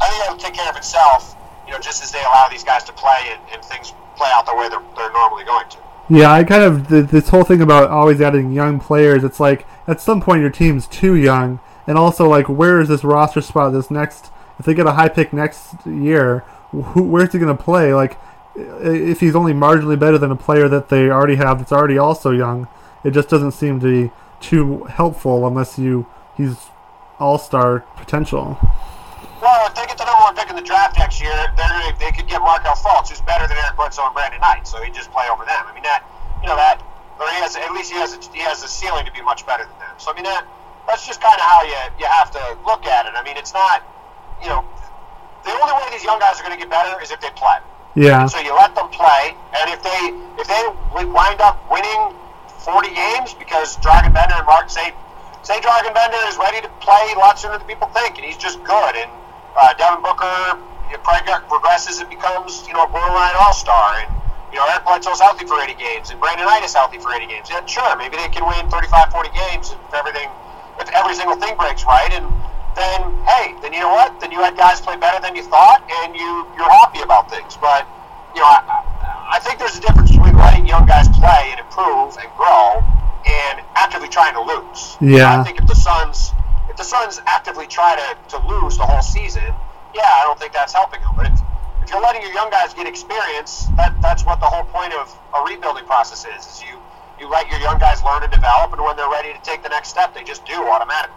I 0.00 0.08
think 0.10 0.24
it'll 0.24 0.36
take 0.36 0.54
care 0.54 0.70
of 0.70 0.76
itself, 0.76 1.36
you 1.66 1.72
know, 1.72 1.78
just 1.80 2.02
as 2.02 2.12
they 2.12 2.20
allow 2.20 2.48
these 2.48 2.64
guys 2.64 2.84
to 2.84 2.92
play 2.92 3.30
and, 3.30 3.40
and 3.52 3.64
things 3.64 3.92
play 4.16 4.28
out 4.32 4.46
the 4.46 4.54
way 4.54 4.68
they're, 4.68 4.82
they're 4.96 5.12
normally 5.12 5.44
going 5.44 5.68
to. 5.70 5.78
Yeah, 6.08 6.32
I 6.32 6.44
kind 6.44 6.62
of 6.62 6.88
this 6.88 7.28
whole 7.30 7.42
thing 7.42 7.60
about 7.60 7.90
always 7.90 8.20
adding 8.20 8.52
young 8.52 8.78
players. 8.78 9.24
It's 9.24 9.40
like 9.40 9.66
at 9.88 10.00
some 10.00 10.20
point 10.20 10.40
your 10.40 10.50
team's 10.50 10.86
too 10.86 11.16
young, 11.16 11.58
and 11.86 11.98
also 11.98 12.28
like 12.28 12.48
where 12.48 12.80
is 12.80 12.88
this 12.88 13.02
roster 13.02 13.40
spot 13.40 13.72
this 13.72 13.90
next? 13.90 14.30
If 14.58 14.66
they 14.66 14.74
get 14.74 14.86
a 14.86 14.92
high 14.92 15.08
pick 15.08 15.32
next 15.32 15.84
year, 15.84 16.44
who, 16.70 17.02
where's 17.02 17.32
he 17.32 17.40
going 17.40 17.54
to 17.54 17.62
play? 17.62 17.92
Like 17.92 18.18
if 18.54 19.18
he's 19.18 19.34
only 19.34 19.52
marginally 19.52 19.98
better 19.98 20.16
than 20.16 20.30
a 20.30 20.36
player 20.36 20.68
that 20.68 20.88
they 20.88 21.10
already 21.10 21.36
have 21.36 21.58
that's 21.58 21.72
already 21.72 21.98
also 21.98 22.30
young, 22.30 22.68
it 23.02 23.10
just 23.10 23.28
doesn't 23.28 23.52
seem 23.52 23.80
to 23.80 24.06
be 24.06 24.12
too 24.40 24.84
helpful 24.84 25.44
unless 25.44 25.76
you 25.76 26.06
he's 26.36 26.56
all 27.18 27.38
star 27.38 27.80
potential. 27.96 28.58
Well, 29.66 29.74
if 29.74 29.82
they 29.82 29.98
the 29.98 30.06
number 30.06 30.22
one 30.22 30.38
pick 30.38 30.46
in 30.46 30.54
the 30.54 30.62
draft 30.62 30.94
next 30.94 31.18
year, 31.18 31.34
they're 31.58 31.66
gonna, 31.66 31.90
they 31.98 32.14
could 32.14 32.30
get 32.30 32.38
Markelle 32.38 32.78
Fultz, 32.78 33.10
who's 33.10 33.18
better 33.26 33.50
than 33.50 33.58
Eric 33.58 33.74
Bledsoe 33.74 34.06
and 34.06 34.14
Brandon 34.14 34.38
Knight, 34.38 34.62
so 34.62 34.78
he'd 34.78 34.94
just 34.94 35.10
play 35.10 35.26
over 35.26 35.42
them. 35.42 35.58
I 35.66 35.74
mean 35.74 35.82
that, 35.82 36.06
you 36.38 36.46
know 36.46 36.54
that, 36.54 36.78
or 37.18 37.26
he 37.34 37.42
has 37.42 37.58
at 37.58 37.74
least 37.74 37.90
he 37.90 37.98
has 37.98 38.14
a, 38.14 38.22
he 38.30 38.38
has 38.46 38.62
a 38.62 38.70
ceiling 38.70 39.02
to 39.06 39.10
be 39.10 39.26
much 39.26 39.42
better 39.42 39.66
than 39.66 39.74
them. 39.82 39.98
So 39.98 40.12
I 40.12 40.14
mean 40.14 40.22
that 40.22 40.46
that's 40.86 41.02
just 41.02 41.18
kind 41.18 41.34
of 41.34 41.42
how 41.42 41.66
you 41.66 41.74
you 41.98 42.06
have 42.06 42.30
to 42.30 42.42
look 42.62 42.86
at 42.86 43.10
it. 43.10 43.18
I 43.18 43.26
mean 43.26 43.34
it's 43.34 43.50
not, 43.50 43.82
you 44.38 44.46
know, 44.46 44.62
the 45.42 45.50
only 45.50 45.74
way 45.82 45.90
these 45.90 46.06
young 46.06 46.22
guys 46.22 46.38
are 46.38 46.46
going 46.46 46.54
to 46.54 46.62
get 46.62 46.70
better 46.70 46.94
is 47.02 47.10
if 47.10 47.18
they 47.18 47.34
play. 47.34 47.58
Yeah. 47.98 48.22
So 48.30 48.38
you 48.38 48.54
let 48.54 48.78
them 48.78 48.86
play, 48.94 49.34
and 49.34 49.66
if 49.74 49.82
they 49.82 50.14
if 50.38 50.46
they 50.46 50.62
wind 51.10 51.42
up 51.42 51.58
winning 51.66 52.14
40 52.62 52.94
games 52.94 53.34
because 53.34 53.82
Dragan 53.82 54.14
Bender 54.14 54.38
and 54.38 54.46
Mark 54.46 54.70
say 54.70 54.94
say 55.42 55.58
Dragan 55.58 55.90
Bender 55.90 56.22
is 56.30 56.38
ready 56.38 56.62
to 56.62 56.70
play 56.78 57.02
a 57.10 57.18
lot 57.18 57.34
sooner 57.34 57.58
than 57.58 57.66
people 57.66 57.90
think, 57.90 58.14
and 58.14 58.22
he's 58.22 58.38
just 58.38 58.62
good 58.62 58.94
and 58.94 59.10
uh, 59.56 59.74
Devin 59.74 60.02
Booker 60.02 60.60
progresses 61.66 61.98
and 61.98 62.08
becomes, 62.08 62.66
you 62.68 62.74
know, 62.74 62.84
a 62.84 62.88
borderline 62.88 63.34
all-star, 63.42 64.06
and 64.06 64.10
you 64.52 64.58
know, 64.58 64.66
Eric 64.70 64.84
Bledsoe's 64.84 65.20
healthy 65.20 65.44
for 65.44 65.60
80 65.60 65.74
games, 65.74 66.10
and 66.10 66.20
Brandon 66.20 66.46
Knight 66.46 66.62
is 66.62 66.72
healthy 66.72 66.98
for 66.98 67.12
80 67.12 67.26
games. 67.26 67.50
Yeah, 67.50 67.64
sure, 67.66 67.96
maybe 67.96 68.16
they 68.16 68.28
can 68.28 68.46
win 68.46 68.70
35, 68.70 69.10
40 69.10 69.30
games 69.34 69.72
if 69.72 69.94
everything, 69.94 70.30
if 70.78 70.88
every 70.94 71.14
single 71.14 71.36
thing 71.36 71.56
breaks 71.56 71.84
right, 71.84 72.12
and 72.12 72.24
then 72.78 73.02
hey, 73.26 73.54
then 73.62 73.72
you 73.72 73.80
know 73.80 73.90
what? 73.90 74.20
Then 74.20 74.30
you 74.30 74.38
had 74.38 74.56
guys 74.56 74.80
play 74.80 74.96
better 74.96 75.20
than 75.20 75.34
you 75.34 75.42
thought, 75.42 75.82
and 76.04 76.14
you 76.14 76.46
you're 76.56 76.70
happy 76.70 77.00
about 77.00 77.28
things. 77.28 77.56
But 77.56 77.88
you 78.34 78.40
know, 78.40 78.46
I, 78.46 79.36
I 79.36 79.38
think 79.40 79.58
there's 79.58 79.76
a 79.76 79.80
difference 79.80 80.12
between 80.12 80.36
letting 80.36 80.66
young 80.66 80.86
guys 80.86 81.08
play 81.08 81.50
and 81.50 81.60
improve 81.60 82.16
and 82.20 82.28
grow, 82.36 82.84
and 83.26 83.64
actively 83.74 84.08
trying 84.08 84.34
to 84.34 84.44
lose. 84.44 84.96
Yeah. 85.00 85.40
I 85.40 85.42
think 85.42 85.58
if 85.58 85.66
the 85.66 85.74
Suns, 85.74 86.32
if 86.76 86.84
the 86.84 86.84
Suns 86.84 87.22
actively 87.24 87.66
try 87.66 87.96
to, 87.96 88.36
to 88.36 88.46
lose 88.46 88.76
the 88.76 88.84
whole 88.84 89.00
season, 89.00 89.48
yeah, 89.94 90.04
I 90.04 90.24
don't 90.24 90.38
think 90.38 90.52
that's 90.52 90.74
helping 90.74 91.00
them. 91.00 91.14
But 91.16 91.32
if, 91.32 91.40
if 91.82 91.90
you're 91.90 92.02
letting 92.02 92.20
your 92.20 92.32
young 92.32 92.50
guys 92.50 92.74
get 92.74 92.86
experience, 92.86 93.68
that 93.76 93.96
that's 94.02 94.26
what 94.26 94.40
the 94.40 94.46
whole 94.46 94.64
point 94.64 94.92
of 94.92 95.08
a 95.34 95.42
rebuilding 95.42 95.86
process 95.86 96.26
is. 96.26 96.46
Is 96.46 96.62
you 96.62 96.78
you 97.18 97.30
let 97.30 97.48
your 97.48 97.60
young 97.60 97.78
guys 97.78 98.04
learn 98.04 98.22
and 98.24 98.30
develop, 98.32 98.72
and 98.72 98.82
when 98.82 98.94
they're 98.94 99.08
ready 99.08 99.32
to 99.32 99.40
take 99.42 99.62
the 99.62 99.70
next 99.70 99.88
step, 99.88 100.14
they 100.14 100.22
just 100.22 100.44
do 100.44 100.52
automatically. 100.52 101.16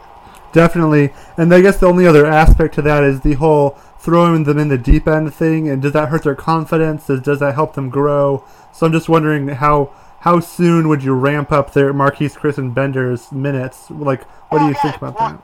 Definitely. 0.53 1.11
And 1.35 1.53
I 1.53 1.59
guess 1.59 1.77
the 1.77 1.87
only 1.87 2.07
other 2.07 2.25
aspect 2.25 2.73
to 2.75 2.81
that 2.83 3.03
is 3.03 3.19
the 3.19 3.33
whole 3.33 3.71
throwing 3.99 4.45
them 4.45 4.57
in 4.57 4.69
the 4.69 4.77
deep 4.77 5.09
end 5.09 5.33
thing. 5.33 5.67
And 5.67 5.81
does 5.81 5.91
that 5.91 6.07
hurt 6.07 6.23
their 6.23 6.35
confidence? 6.35 7.07
Does, 7.07 7.21
does 7.21 7.39
that 7.41 7.53
help 7.53 7.73
them 7.73 7.89
grow? 7.89 8.45
So 8.71 8.85
I'm 8.85 8.93
just 8.93 9.09
wondering 9.09 9.49
how 9.49 9.91
how 10.21 10.39
soon 10.39 10.87
would 10.87 11.03
you 11.03 11.13
ramp 11.13 11.51
up 11.51 11.73
their 11.73 11.93
Marquese 11.93 12.37
Chriss 12.37 12.57
and 12.57 12.73
Bender's 12.73 13.31
minutes? 13.31 13.89
Like, 13.89 14.23
what 14.49 14.59
do 14.59 14.65
oh, 14.65 14.67
you 14.69 14.75
think 14.81 14.97
about 14.97 15.17
that? 15.17 15.41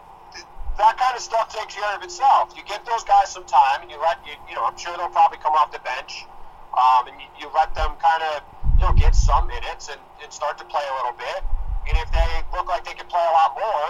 That 0.77 0.99
kind 0.99 1.15
of 1.15 1.21
stuff 1.23 1.47
takes 1.53 1.75
care 1.75 1.95
of 1.95 2.03
itself. 2.03 2.51
You 2.55 2.63
give 2.67 2.83
those 2.83 3.03
guys 3.03 3.31
some 3.31 3.45
time, 3.45 3.81
and 3.81 3.89
you 3.89 3.99
let 4.01 4.19
you 4.27 4.35
you 4.49 4.55
know 4.55 4.65
I'm 4.67 4.77
sure 4.77 4.95
they'll 4.97 5.13
probably 5.13 5.39
come 5.39 5.53
off 5.53 5.71
the 5.71 5.79
bench, 5.79 6.27
um, 6.75 7.07
and 7.07 7.15
you, 7.15 7.27
you 7.39 7.47
let 7.55 7.73
them 7.75 7.95
kind 8.03 8.23
of 8.35 8.43
you 8.79 8.83
know 8.83 8.93
get 8.93 9.15
some 9.15 9.47
minutes 9.47 9.87
and, 9.87 10.01
and 10.19 10.31
start 10.31 10.57
to 10.59 10.65
play 10.67 10.83
a 10.83 10.95
little 10.99 11.15
bit. 11.15 11.41
And 11.87 11.95
if 12.01 12.11
they 12.11 12.27
look 12.51 12.67
like 12.67 12.83
they 12.83 12.97
can 12.97 13.07
play 13.07 13.23
a 13.23 13.33
lot 13.33 13.55
more, 13.55 13.87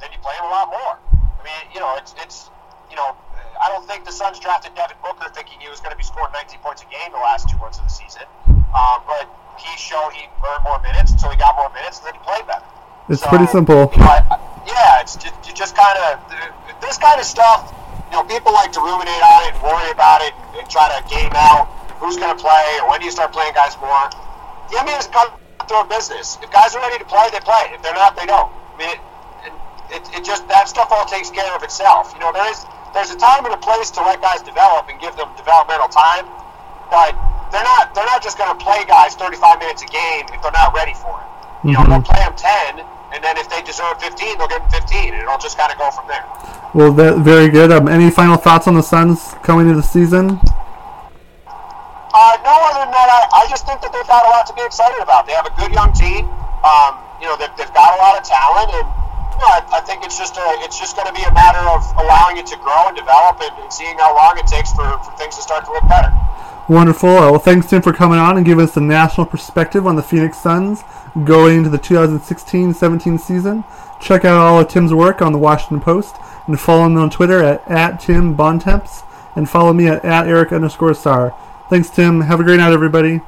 then 0.00 0.08
you 0.12 0.18
play 0.24 0.32
them 0.38 0.48
a 0.48 0.52
lot 0.54 0.70
more. 0.72 0.94
I 1.12 1.42
mean, 1.44 1.62
you 1.74 1.80
know, 1.80 1.92
it's 2.00 2.14
it's 2.16 2.48
you 2.88 2.96
know, 2.96 3.16
I 3.60 3.68
don't 3.68 3.86
think 3.86 4.04
the 4.04 4.12
Suns 4.12 4.38
drafted 4.40 4.74
Devin 4.74 4.96
Booker 5.02 5.28
thinking 5.34 5.60
he 5.60 5.68
was 5.68 5.80
going 5.80 5.92
to 5.92 5.96
be 5.96 6.04
scoring 6.04 6.32
19 6.32 6.60
points 6.60 6.82
a 6.82 6.88
game 6.88 7.12
the 7.12 7.18
last 7.18 7.48
two 7.48 7.58
months 7.58 7.78
of 7.78 7.84
the 7.84 7.90
season. 7.90 8.24
Um, 8.48 9.02
but 9.06 9.28
he 9.58 9.70
showed 9.76 10.10
he 10.12 10.26
earned 10.42 10.64
more 10.64 10.80
minutes, 10.80 11.14
so 11.20 11.28
he 11.28 11.36
got 11.36 11.56
more 11.56 11.70
minutes, 11.74 11.98
and 12.00 12.08
then 12.08 12.14
he 12.14 12.22
played 12.24 12.46
better. 12.46 12.64
It's 13.08 13.22
so, 13.22 13.28
pretty 13.28 13.46
simple. 13.46 13.90
You 13.92 13.98
know, 13.98 14.10
I, 14.10 14.24
I, 14.30 14.36
yeah, 14.66 15.00
it's 15.00 15.16
just, 15.16 15.34
you 15.54 15.62
just 15.62 15.78
kind 15.78 15.94
of 16.10 16.18
this 16.82 16.98
kind 16.98 17.18
of 17.22 17.26
stuff. 17.26 17.70
You 18.10 18.18
know, 18.18 18.24
people 18.26 18.52
like 18.52 18.74
to 18.74 18.82
ruminate 18.82 19.22
on 19.22 19.40
it 19.46 19.54
and 19.54 19.62
worry 19.62 19.90
about 19.94 20.20
it 20.22 20.34
and, 20.58 20.66
try 20.70 20.90
to 20.90 20.98
game 21.06 21.30
out 21.34 21.70
who's 22.02 22.16
going 22.18 22.34
to 22.34 22.40
play 22.40 22.78
or 22.82 22.90
when 22.90 22.98
do 22.98 23.06
you 23.06 23.12
start 23.14 23.30
playing 23.30 23.54
guys 23.54 23.78
more. 23.78 24.10
The 24.70 24.82
NBA 24.82 24.98
is 24.98 25.06
a 25.06 25.14
cutthroat 25.14 25.86
business. 25.88 26.38
If 26.42 26.50
guys 26.50 26.74
are 26.74 26.82
ready 26.82 26.98
to 26.98 27.04
play, 27.06 27.28
they 27.30 27.38
play. 27.40 27.70
If 27.70 27.82
they're 27.82 27.94
not, 27.94 28.16
they 28.18 28.26
don't. 28.26 28.50
I 28.50 28.74
mean, 28.78 28.90
it, 28.90 28.98
it, 29.94 30.02
it 30.18 30.22
just 30.24 30.48
that 30.48 30.66
stuff 30.68 30.90
all 30.90 31.06
takes 31.06 31.30
care 31.30 31.54
of 31.54 31.62
itself. 31.62 32.10
You 32.14 32.20
know, 32.20 32.32
there 32.32 32.48
is 32.50 32.66
there's 32.94 33.10
a 33.14 33.18
time 33.18 33.44
and 33.46 33.54
a 33.54 33.58
place 33.62 33.90
to 33.94 34.00
let 34.02 34.18
guys 34.22 34.42
develop 34.42 34.88
and 34.90 34.98
give 34.98 35.14
them 35.14 35.30
developmental 35.36 35.88
time, 35.88 36.26
but 36.90 37.14
they're 37.52 37.62
not 37.66 37.94
they're 37.94 38.08
not 38.10 38.22
just 38.22 38.38
going 38.38 38.50
to 38.50 38.58
play 38.58 38.82
guys 38.88 39.14
35 39.14 39.58
minutes 39.62 39.82
a 39.82 39.90
game 39.90 40.26
if 40.34 40.42
they're 40.42 40.54
not 40.58 40.74
ready 40.74 40.94
for 40.94 41.14
it. 41.22 41.28
You 41.68 41.72
know, 41.78 41.86
Mhm. 41.86 41.88
they'll 42.02 42.08
play 42.08 42.20
them 42.24 42.34
10, 42.34 42.82
and 43.14 43.22
then 43.22 43.38
if 43.38 43.48
they 43.48 43.62
deserve 43.62 44.02
15, 44.02 44.38
they'll 44.38 44.50
give 44.50 44.58
them 44.58 44.70
15, 44.74 45.14
and 45.14 45.22
it'll 45.22 45.38
just 45.38 45.56
kind 45.56 45.70
of 45.70 45.78
go 45.78 45.88
from 45.94 46.10
there. 46.10 46.26
Well, 46.74 46.90
that, 46.98 47.22
very 47.22 47.48
good. 47.48 47.70
Um, 47.70 47.86
any 47.86 48.10
final 48.10 48.36
thoughts 48.36 48.66
on 48.66 48.74
the 48.74 48.82
Suns 48.82 49.38
coming 49.46 49.70
into 49.70 49.78
the 49.78 49.86
season? 49.86 50.42
Uh, 52.14 52.34
no 52.42 52.54
other 52.66 52.82
than 52.82 52.90
that, 52.90 53.06
I, 53.06 53.46
I 53.46 53.46
just 53.46 53.62
think 53.66 53.78
that 53.86 53.94
they've 53.94 54.10
got 54.10 54.26
a 54.26 54.30
lot 54.34 54.46
to 54.50 54.54
be 54.58 54.66
excited 54.66 54.98
about. 54.98 55.30
They 55.30 55.34
have 55.38 55.46
a 55.46 55.54
good 55.54 55.70
young 55.70 55.94
team. 55.94 56.26
Um, 56.66 56.98
you 57.22 57.30
know, 57.30 57.38
they've, 57.38 57.54
they've 57.54 57.74
got 57.74 57.94
a 57.94 57.98
lot 58.02 58.18
of 58.18 58.26
talent, 58.26 58.74
and 58.82 58.86
you 58.86 59.38
know, 59.38 59.50
I, 59.50 59.78
I 59.78 59.80
think 59.86 60.02
it's 60.02 60.18
just 60.18 60.34
a, 60.34 60.46
it's 60.66 60.78
just 60.78 60.98
going 60.98 61.06
to 61.06 61.14
be 61.14 61.22
a 61.22 61.34
matter 61.34 61.62
of 61.70 61.86
allowing 62.02 62.42
it 62.42 62.50
to 62.50 62.58
grow 62.58 62.90
and 62.90 62.98
develop, 62.98 63.38
and, 63.38 63.54
and 63.62 63.70
seeing 63.70 63.94
how 64.02 64.10
long 64.10 64.34
it 64.42 64.50
takes 64.50 64.74
for, 64.74 64.86
for 65.06 65.14
things 65.14 65.38
to 65.38 65.42
start 65.42 65.64
to 65.66 65.70
look 65.70 65.86
better. 65.86 66.10
Wonderful. 66.66 67.30
Well, 67.30 67.38
thanks, 67.38 67.70
Tim, 67.70 67.82
for 67.82 67.92
coming 67.92 68.18
on 68.18 68.36
and 68.36 68.44
giving 68.46 68.64
us 68.64 68.74
the 68.74 68.80
national 68.80 69.26
perspective 69.26 69.86
on 69.86 69.94
the 69.94 70.02
Phoenix 70.02 70.38
Suns 70.38 70.82
going 71.22 71.58
into 71.58 71.70
the 71.70 71.78
2016-17 71.78 73.20
season. 73.20 73.64
Check 74.00 74.24
out 74.24 74.36
all 74.36 74.60
of 74.60 74.68
Tim's 74.68 74.92
work 74.92 75.22
on 75.22 75.32
the 75.32 75.38
Washington 75.38 75.80
Post 75.80 76.16
and 76.46 76.58
follow 76.58 76.86
him 76.86 76.96
on 76.96 77.10
Twitter 77.10 77.42
at, 77.42 77.68
at 77.70 78.00
Tim 78.00 78.34
Bontemps 78.34 79.02
and 79.36 79.48
follow 79.48 79.72
me 79.72 79.86
at, 79.86 80.04
at 80.04 80.26
Eric 80.26 80.52
underscore 80.52 80.94
star. 80.94 81.34
Thanks, 81.70 81.88
Tim. 81.90 82.22
Have 82.22 82.40
a 82.40 82.44
great 82.44 82.58
night, 82.58 82.72
everybody. 82.72 83.20